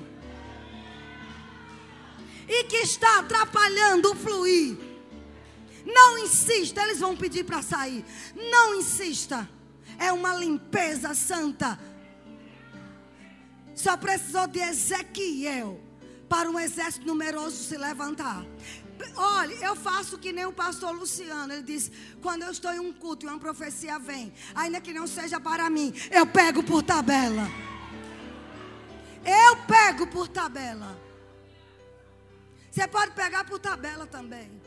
[2.48, 4.78] E que está atrapalhando o fluir.
[5.86, 8.04] Não insista, eles vão pedir para sair.
[8.36, 9.48] Não insista.
[9.98, 11.80] É uma limpeza santa.
[13.74, 15.80] Só precisou de Ezequiel
[16.30, 18.46] para um exército numeroso se levantar.
[19.16, 21.54] Olha, eu faço que nem o pastor Luciano.
[21.54, 21.92] Ele diz:
[22.22, 25.70] quando eu estou em um culto e uma profecia vem, ainda que não seja para
[25.70, 27.48] mim, eu pego por tabela.
[29.26, 30.98] Eu pego por tabela.
[32.72, 34.62] Você pode pegar por tabela também.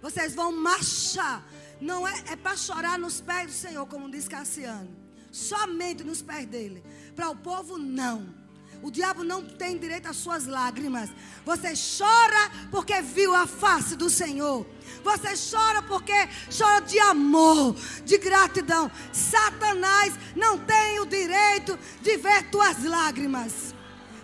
[0.00, 1.44] Vocês vão marchar.
[1.80, 4.88] Não é, é para chorar nos pés do Senhor, como diz Cassiano.
[5.30, 6.82] Somente nos pés dele.
[7.14, 8.34] Para o povo, não.
[8.82, 11.10] O diabo não tem direito às suas lágrimas.
[11.44, 14.66] Você chora porque viu a face do Senhor.
[15.02, 16.14] Você chora porque
[16.56, 17.74] chora de amor,
[18.04, 18.90] de gratidão.
[19.12, 23.74] Satanás não tem o direito de ver tuas lágrimas.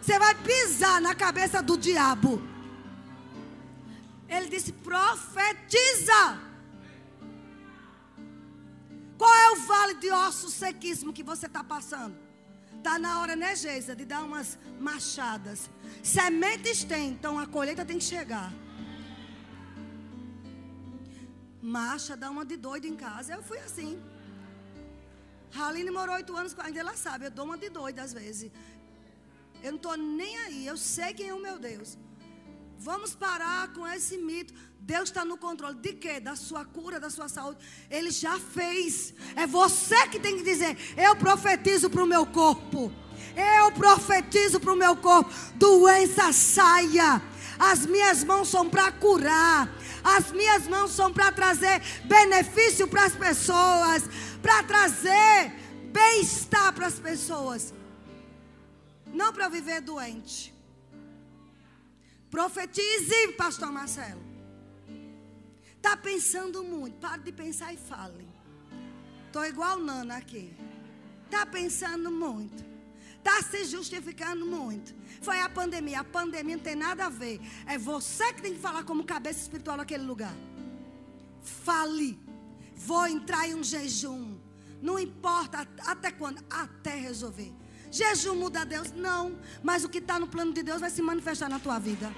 [0.00, 2.42] Você vai pisar na cabeça do diabo.
[4.28, 6.51] Ele disse: profetiza.
[9.22, 12.16] Qual é o vale de ossos sequíssimo que você está passando?
[12.78, 15.70] Está na hora, né, Geisa, de dar umas machadas.
[16.02, 18.52] Sementes tem, então a colheita tem que chegar.
[21.76, 23.32] Marcha, dá uma de doido em casa.
[23.36, 23.92] Eu fui assim.
[25.52, 28.50] Raline morou oito anos, ainda ela sabe, eu dou uma de doida às vezes.
[29.62, 31.96] Eu não estou nem aí, eu sei quem é o meu Deus.
[32.84, 34.52] Vamos parar com esse mito.
[34.80, 36.18] Deus está no controle de quê?
[36.18, 37.60] Da sua cura, da sua saúde.
[37.88, 39.14] Ele já fez.
[39.36, 42.92] É você que tem que dizer: Eu profetizo para o meu corpo.
[43.36, 45.30] Eu profetizo para o meu corpo.
[45.54, 47.22] Doença saia.
[47.56, 49.72] As minhas mãos são para curar.
[50.02, 54.02] As minhas mãos são para trazer benefício para as pessoas.
[54.42, 55.52] Para trazer
[55.92, 57.72] bem-estar para as pessoas.
[59.06, 60.51] Não para viver doente.
[62.32, 64.22] Profetize, pastor Marcelo.
[65.76, 66.96] Está pensando muito.
[66.96, 68.26] Pare de pensar e fale.
[69.26, 70.56] Estou igual Nana aqui.
[71.26, 72.64] Está pensando muito.
[73.18, 74.94] Está se justificando muito.
[75.20, 76.00] Foi a pandemia.
[76.00, 77.38] A pandemia não tem nada a ver.
[77.66, 80.34] É você que tem que falar como cabeça espiritual naquele lugar.
[81.42, 82.18] Fale.
[82.74, 84.38] Vou entrar em um jejum.
[84.80, 86.42] Não importa até quando.
[86.48, 87.52] Até resolver.
[87.92, 88.90] Jejum muda Deus?
[88.92, 89.36] Não.
[89.62, 92.10] Mas o que está no plano de Deus vai se manifestar na tua vida.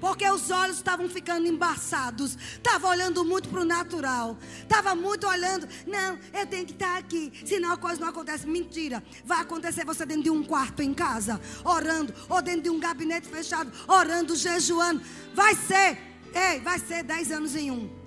[0.00, 2.36] Porque os olhos estavam ficando embaçados.
[2.54, 4.36] Estava olhando muito para o natural.
[4.60, 5.66] Estava muito olhando.
[5.86, 7.32] Não, eu tenho que estar aqui.
[7.46, 8.46] Senão a coisa não acontece.
[8.46, 9.02] Mentira.
[9.24, 12.12] Vai acontecer você dentro de um quarto em casa, orando.
[12.28, 15.00] Ou dentro de um gabinete fechado, orando, jejuando.
[15.34, 15.98] Vai ser.
[16.34, 18.05] Ei, vai ser dez anos em um.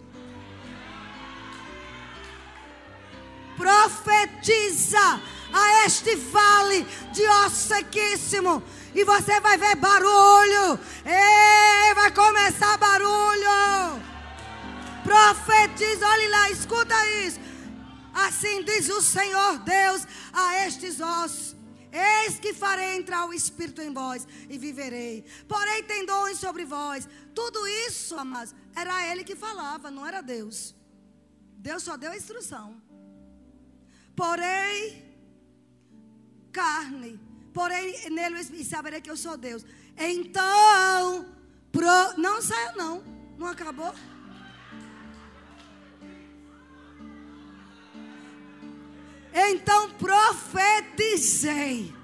[3.60, 8.64] Profetiza a este vale de osso sequíssimo
[8.96, 10.80] e você vai ver barulho.
[11.06, 14.02] Ei, vai começar barulho.
[15.04, 16.96] Profetiza, olhe lá, escuta
[17.26, 17.40] isso.
[18.14, 21.56] Assim diz o Senhor Deus a estes ossos.
[21.92, 25.26] Eis que farei entrar o Espírito em vós e viverei.
[25.48, 27.10] Porém, tendões sobre vós.
[27.36, 30.76] Tudo isso, amados, era ele que falava, não era Deus.
[31.58, 32.89] Deus só deu a instrução.
[34.20, 35.02] Porém,
[36.52, 37.18] carne
[37.54, 39.66] porém nele e saberei que eu sou Deus.
[39.98, 41.26] Então,
[41.72, 41.88] pro...
[42.18, 43.02] não saia não,
[43.38, 43.96] não acabou?
[49.34, 51.96] Então profetizei.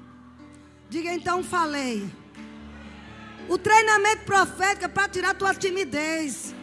[0.89, 2.09] Diga então falei.
[3.49, 6.55] O treinamento profético é para tirar tua timidez.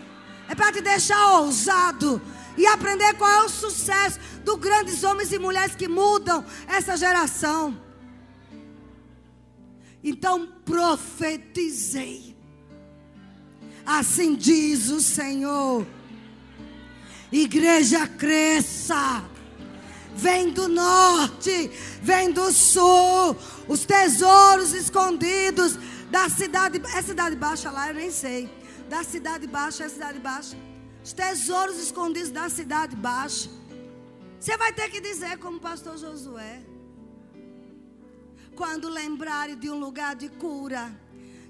[0.49, 2.23] É para te deixar ousado
[2.57, 7.81] e aprender qual é o sucesso dos grandes homens e mulheres que mudam essa geração.
[10.03, 12.37] Então profetizei.
[13.85, 15.87] Assim diz o Senhor.
[17.31, 19.25] Igreja cresça.
[20.15, 21.71] Vem do norte,
[22.03, 23.35] vem do sul.
[23.67, 25.79] Os tesouros escondidos
[26.11, 26.83] da cidade.
[26.95, 28.51] É cidade baixa lá, eu nem sei.
[28.89, 30.57] Da cidade baixa, é cidade baixa.
[31.03, 33.49] Os tesouros escondidos da cidade baixa.
[34.43, 36.61] Você vai ter que dizer como o pastor Josué.
[38.57, 40.93] Quando lembrarem de um lugar de cura,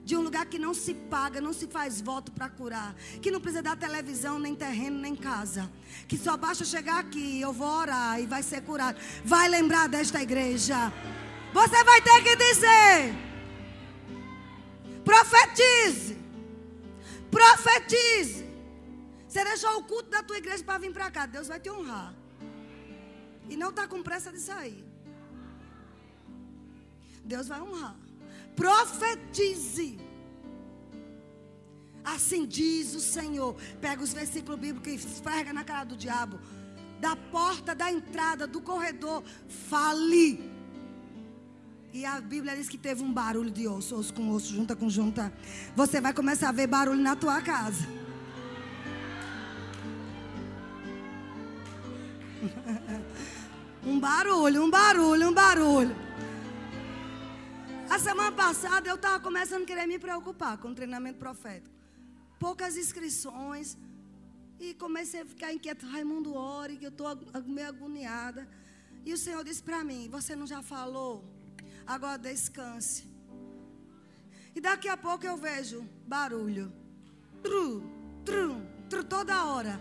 [0.04, 3.40] de um lugar que não se paga, não se faz voto para curar, que não
[3.40, 5.72] precisa dar televisão, nem terreno, nem casa,
[6.06, 9.00] que só basta chegar aqui, eu vou orar e vai ser curado.
[9.24, 10.92] Vai lembrar desta igreja.
[11.54, 13.14] Você vai ter que dizer:
[15.02, 16.18] profetize,
[17.30, 18.44] profetize.
[19.26, 22.21] Você deixou o culto da tua igreja para vir para cá, Deus vai te honrar.
[23.48, 24.84] E não está com pressa de sair.
[27.24, 27.96] Deus vai honrar.
[28.56, 29.98] Profetize.
[32.04, 33.54] Assim diz o Senhor.
[33.80, 36.40] Pega os versículos bíblicos e esfrega na cara do diabo.
[37.00, 39.24] Da porta da entrada, do corredor,
[39.68, 40.50] fale.
[41.92, 44.88] E a Bíblia diz que teve um barulho de osso, osso com osso, junta com
[44.88, 45.32] junta.
[45.76, 47.86] Você vai começar a ver barulho na tua casa.
[53.84, 55.96] um barulho, um barulho, um barulho.
[57.90, 61.74] A semana passada eu estava começando a querer me preocupar com o treinamento profético.
[62.38, 63.76] Poucas inscrições.
[64.58, 65.86] E comecei a ficar inquieta.
[65.86, 68.48] Raimundo, ore, que eu estou meio agoniada.
[69.04, 71.24] E o Senhor disse para mim: Você não já falou?
[71.86, 73.10] Agora descanse.
[74.54, 76.72] E daqui a pouco eu vejo barulho.
[77.42, 77.82] Tru,
[78.24, 79.80] tru, tru, toda hora.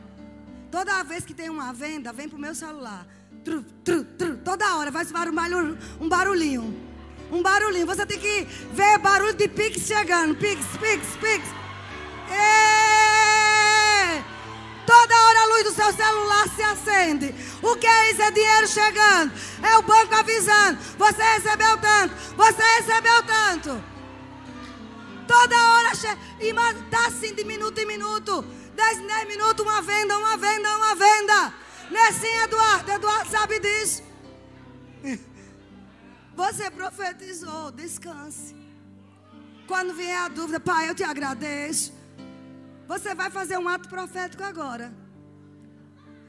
[0.71, 3.05] Toda vez que tem uma venda, vem pro meu celular.
[3.43, 5.03] Tru, tru, tru, toda hora vai
[5.99, 6.91] um barulhinho
[7.31, 7.85] um barulhinho.
[7.85, 8.43] Você tem que
[8.73, 10.35] ver barulho de pix chegando.
[10.35, 11.47] Pix, pix, pix.
[14.85, 17.33] Toda hora a luz do seu celular se acende.
[17.61, 18.21] O que é isso?
[18.21, 19.31] É dinheiro chegando.
[19.63, 20.77] É o banco avisando.
[20.97, 22.15] Você recebeu tanto.
[22.35, 23.83] Você recebeu tanto.
[25.27, 26.17] Toda hora chega.
[26.41, 28.43] E está assim de minuto em minuto.
[28.75, 31.53] Dez, dez minutos, uma venda, uma venda, uma venda.
[31.97, 32.91] É assim, Eduardo?
[32.91, 34.03] Eduardo sabe disso.
[36.35, 38.55] Você profetizou, descanse.
[39.67, 41.93] Quando vier a dúvida, pai, eu te agradeço.
[42.87, 44.93] Você vai fazer um ato profético agora.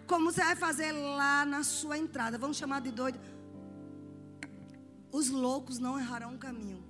[0.07, 2.37] Como você vai fazer lá na sua entrada.
[2.39, 3.19] Vamos chamar de doido.
[5.11, 6.83] Os loucos não errarão o caminho.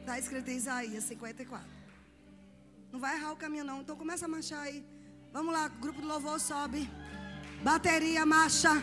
[0.00, 1.66] Está escrito em Isaías 54.
[2.92, 3.80] Não vai errar o caminho, não.
[3.80, 4.84] Então começa a marchar aí.
[5.32, 6.90] Vamos lá, grupo de louvor sobe.
[7.62, 8.82] Bateria, marcha.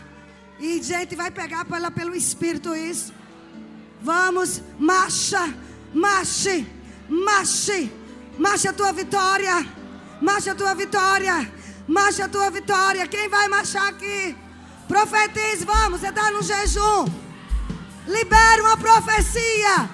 [0.59, 3.13] E gente vai pegar pela, pelo Espírito isso.
[4.01, 5.53] Vamos, marcha,
[5.93, 6.65] marche,
[7.09, 7.91] marche,
[8.37, 9.65] marche a tua vitória,
[10.21, 11.51] marche a tua vitória,
[11.87, 13.07] marche a tua vitória.
[13.07, 14.35] Quem vai marchar aqui?
[14.87, 17.05] Profetize, vamos, você está no jejum.
[18.07, 19.89] Libere uma profecia.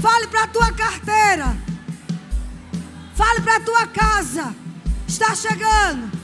[0.00, 1.56] Fale para a tua carteira.
[3.14, 4.54] Fale para a tua casa.
[5.06, 6.19] Está chegando.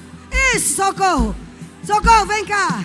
[0.54, 1.34] Isso, socorro.
[1.84, 2.84] Socorro, vem cá.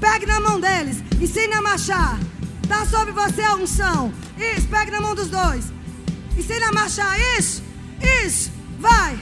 [0.00, 1.02] Pegue na mão deles.
[1.20, 2.18] Ensine a marchar.
[2.62, 4.12] Está sobre você a unção.
[4.36, 5.72] Isso, pegue na mão dos dois.
[6.36, 7.18] Ensine a marchar.
[7.38, 7.62] Isso,
[8.24, 8.50] isso.
[8.78, 9.18] Vai.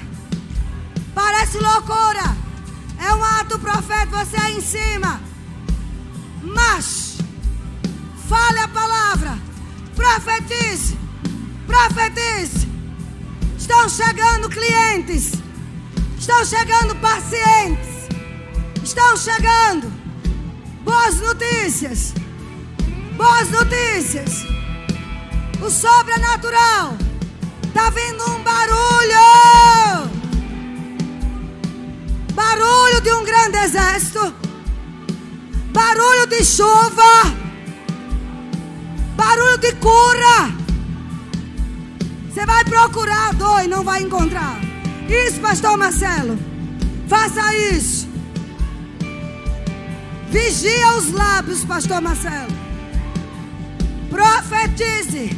[1.15, 2.37] Parece loucura.
[2.99, 4.17] É um ato profético.
[4.17, 5.21] Você aí em cima.
[6.43, 7.19] Marche.
[8.29, 9.39] Fale a palavra.
[9.95, 10.99] Profetize.
[11.67, 12.69] Profetize.
[13.57, 15.44] Estão chegando clientes.
[16.25, 18.09] Estão chegando pacientes.
[18.83, 19.93] Estão chegando.
[20.83, 22.15] Boas notícias.
[23.15, 24.47] Boas notícias.
[25.61, 26.97] O sobrenatural.
[27.65, 30.11] Está vindo um barulho.
[32.33, 34.35] Barulho de um grande exército.
[35.75, 37.37] Barulho de chuva.
[39.15, 40.55] Barulho de cura.
[42.31, 44.74] Você vai procurar a dor e não vai encontrar.
[45.09, 46.39] Isso, pastor Marcelo.
[47.09, 48.09] Faça isso.
[50.31, 52.53] Vigia os lábios, pastor Marcelo.
[54.11, 55.31] Profetize.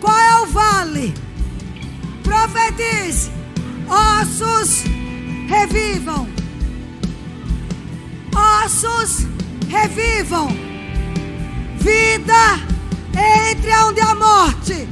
[0.00, 1.14] Qual é o vale?
[2.22, 3.30] Profetize.
[3.88, 4.84] Ossos
[5.48, 6.28] revivam.
[8.34, 9.26] Ossos
[9.68, 10.48] revivam.
[11.78, 12.60] Vida
[13.12, 14.88] entre onde a morte.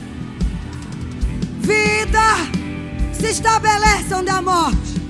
[1.60, 2.61] Vida
[3.22, 5.00] se estabelece onde a morte.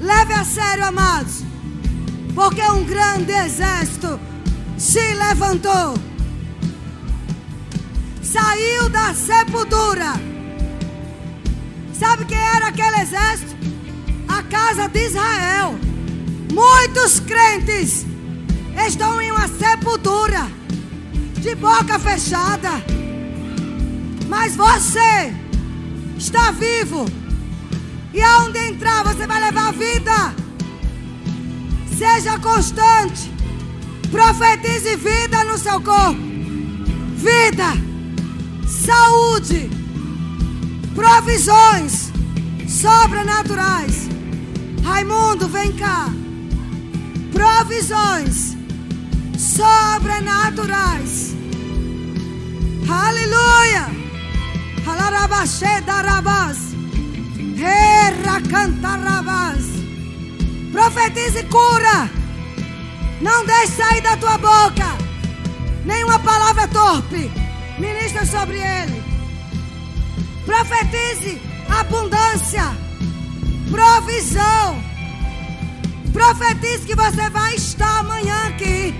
[0.00, 1.44] Leve a sério, amados.
[2.34, 4.18] Porque um grande exército
[4.78, 5.94] se levantou.
[8.22, 10.14] Saiu da sepultura.
[11.92, 13.54] Sabe quem era aquele exército?
[14.26, 15.78] A casa de Israel.
[16.50, 18.06] Muitos crentes
[18.86, 20.48] estão em uma sepultura,
[21.42, 22.70] de boca fechada.
[24.26, 25.47] Mas você
[26.18, 27.06] está vivo.
[28.12, 30.34] E aonde entrar, você vai levar vida.
[31.96, 33.32] Seja constante.
[34.10, 36.28] Profetize vida no seu corpo.
[37.14, 37.72] Vida,
[38.66, 39.70] saúde,
[40.94, 42.12] provisões
[42.68, 44.08] sobrenaturais.
[44.84, 46.08] Raimundo, vem cá.
[47.32, 48.56] Provisões
[49.36, 51.34] sobrenaturais.
[52.88, 53.97] Aleluia.
[60.72, 62.10] Profetize cura.
[63.20, 64.96] Não deixe sair da tua boca
[65.84, 67.30] nenhuma palavra torpe.
[67.78, 69.02] Ministra sobre ele.
[70.46, 72.64] Profetize abundância,
[73.70, 74.82] provisão.
[76.12, 78.94] Profetize que você vai estar amanhã aqui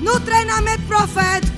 [0.00, 1.56] no treinamento profético.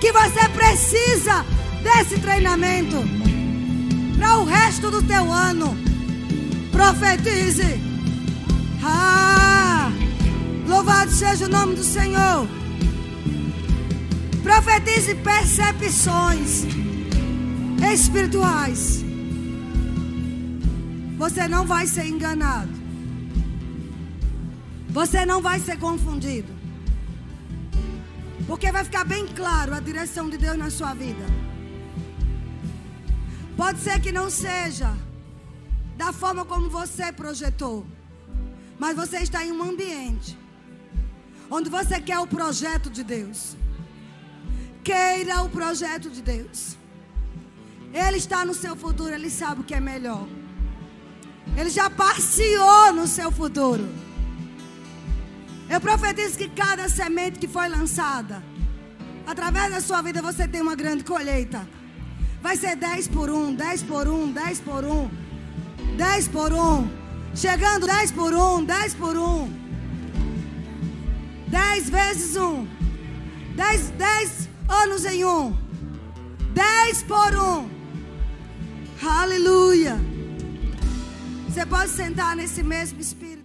[0.00, 1.44] Que você precisa
[1.82, 2.96] desse treinamento
[4.16, 5.76] para o resto do teu ano.
[6.70, 7.80] Profetize.
[8.82, 9.90] Ah,
[10.66, 12.48] louvado seja o nome do Senhor.
[14.42, 16.64] Profetize percepções
[17.92, 19.04] espirituais.
[21.18, 22.70] Você não vai ser enganado.
[24.88, 26.52] Você não vai ser confundido.
[28.46, 31.41] Porque vai ficar bem claro a direção de Deus na sua vida.
[33.62, 34.92] Pode ser que não seja
[35.96, 37.86] da forma como você projetou.
[38.76, 40.36] Mas você está em um ambiente
[41.48, 43.56] onde você quer o projeto de Deus.
[44.82, 46.76] Queira o projeto de Deus.
[47.94, 50.26] Ele está no seu futuro, ele sabe o que é melhor.
[51.56, 53.88] Ele já passeou no seu futuro.
[55.70, 58.42] Eu profetizo que cada semente que foi lançada,
[59.24, 61.64] através da sua vida, você tem uma grande colheita.
[62.42, 65.10] Vai ser 10 por 1, 10 por 1, 10 por 1,
[65.96, 66.90] 10 por 1.
[67.34, 69.62] Chegando 10 por 1, 10 por 1.
[71.46, 72.66] 10 vezes 1.
[73.54, 75.56] 10, 10 anos em 1.
[76.52, 77.70] 10 por 1.
[79.08, 79.96] Aleluia.
[81.48, 83.41] Você pode sentar nesse mesmo espírito.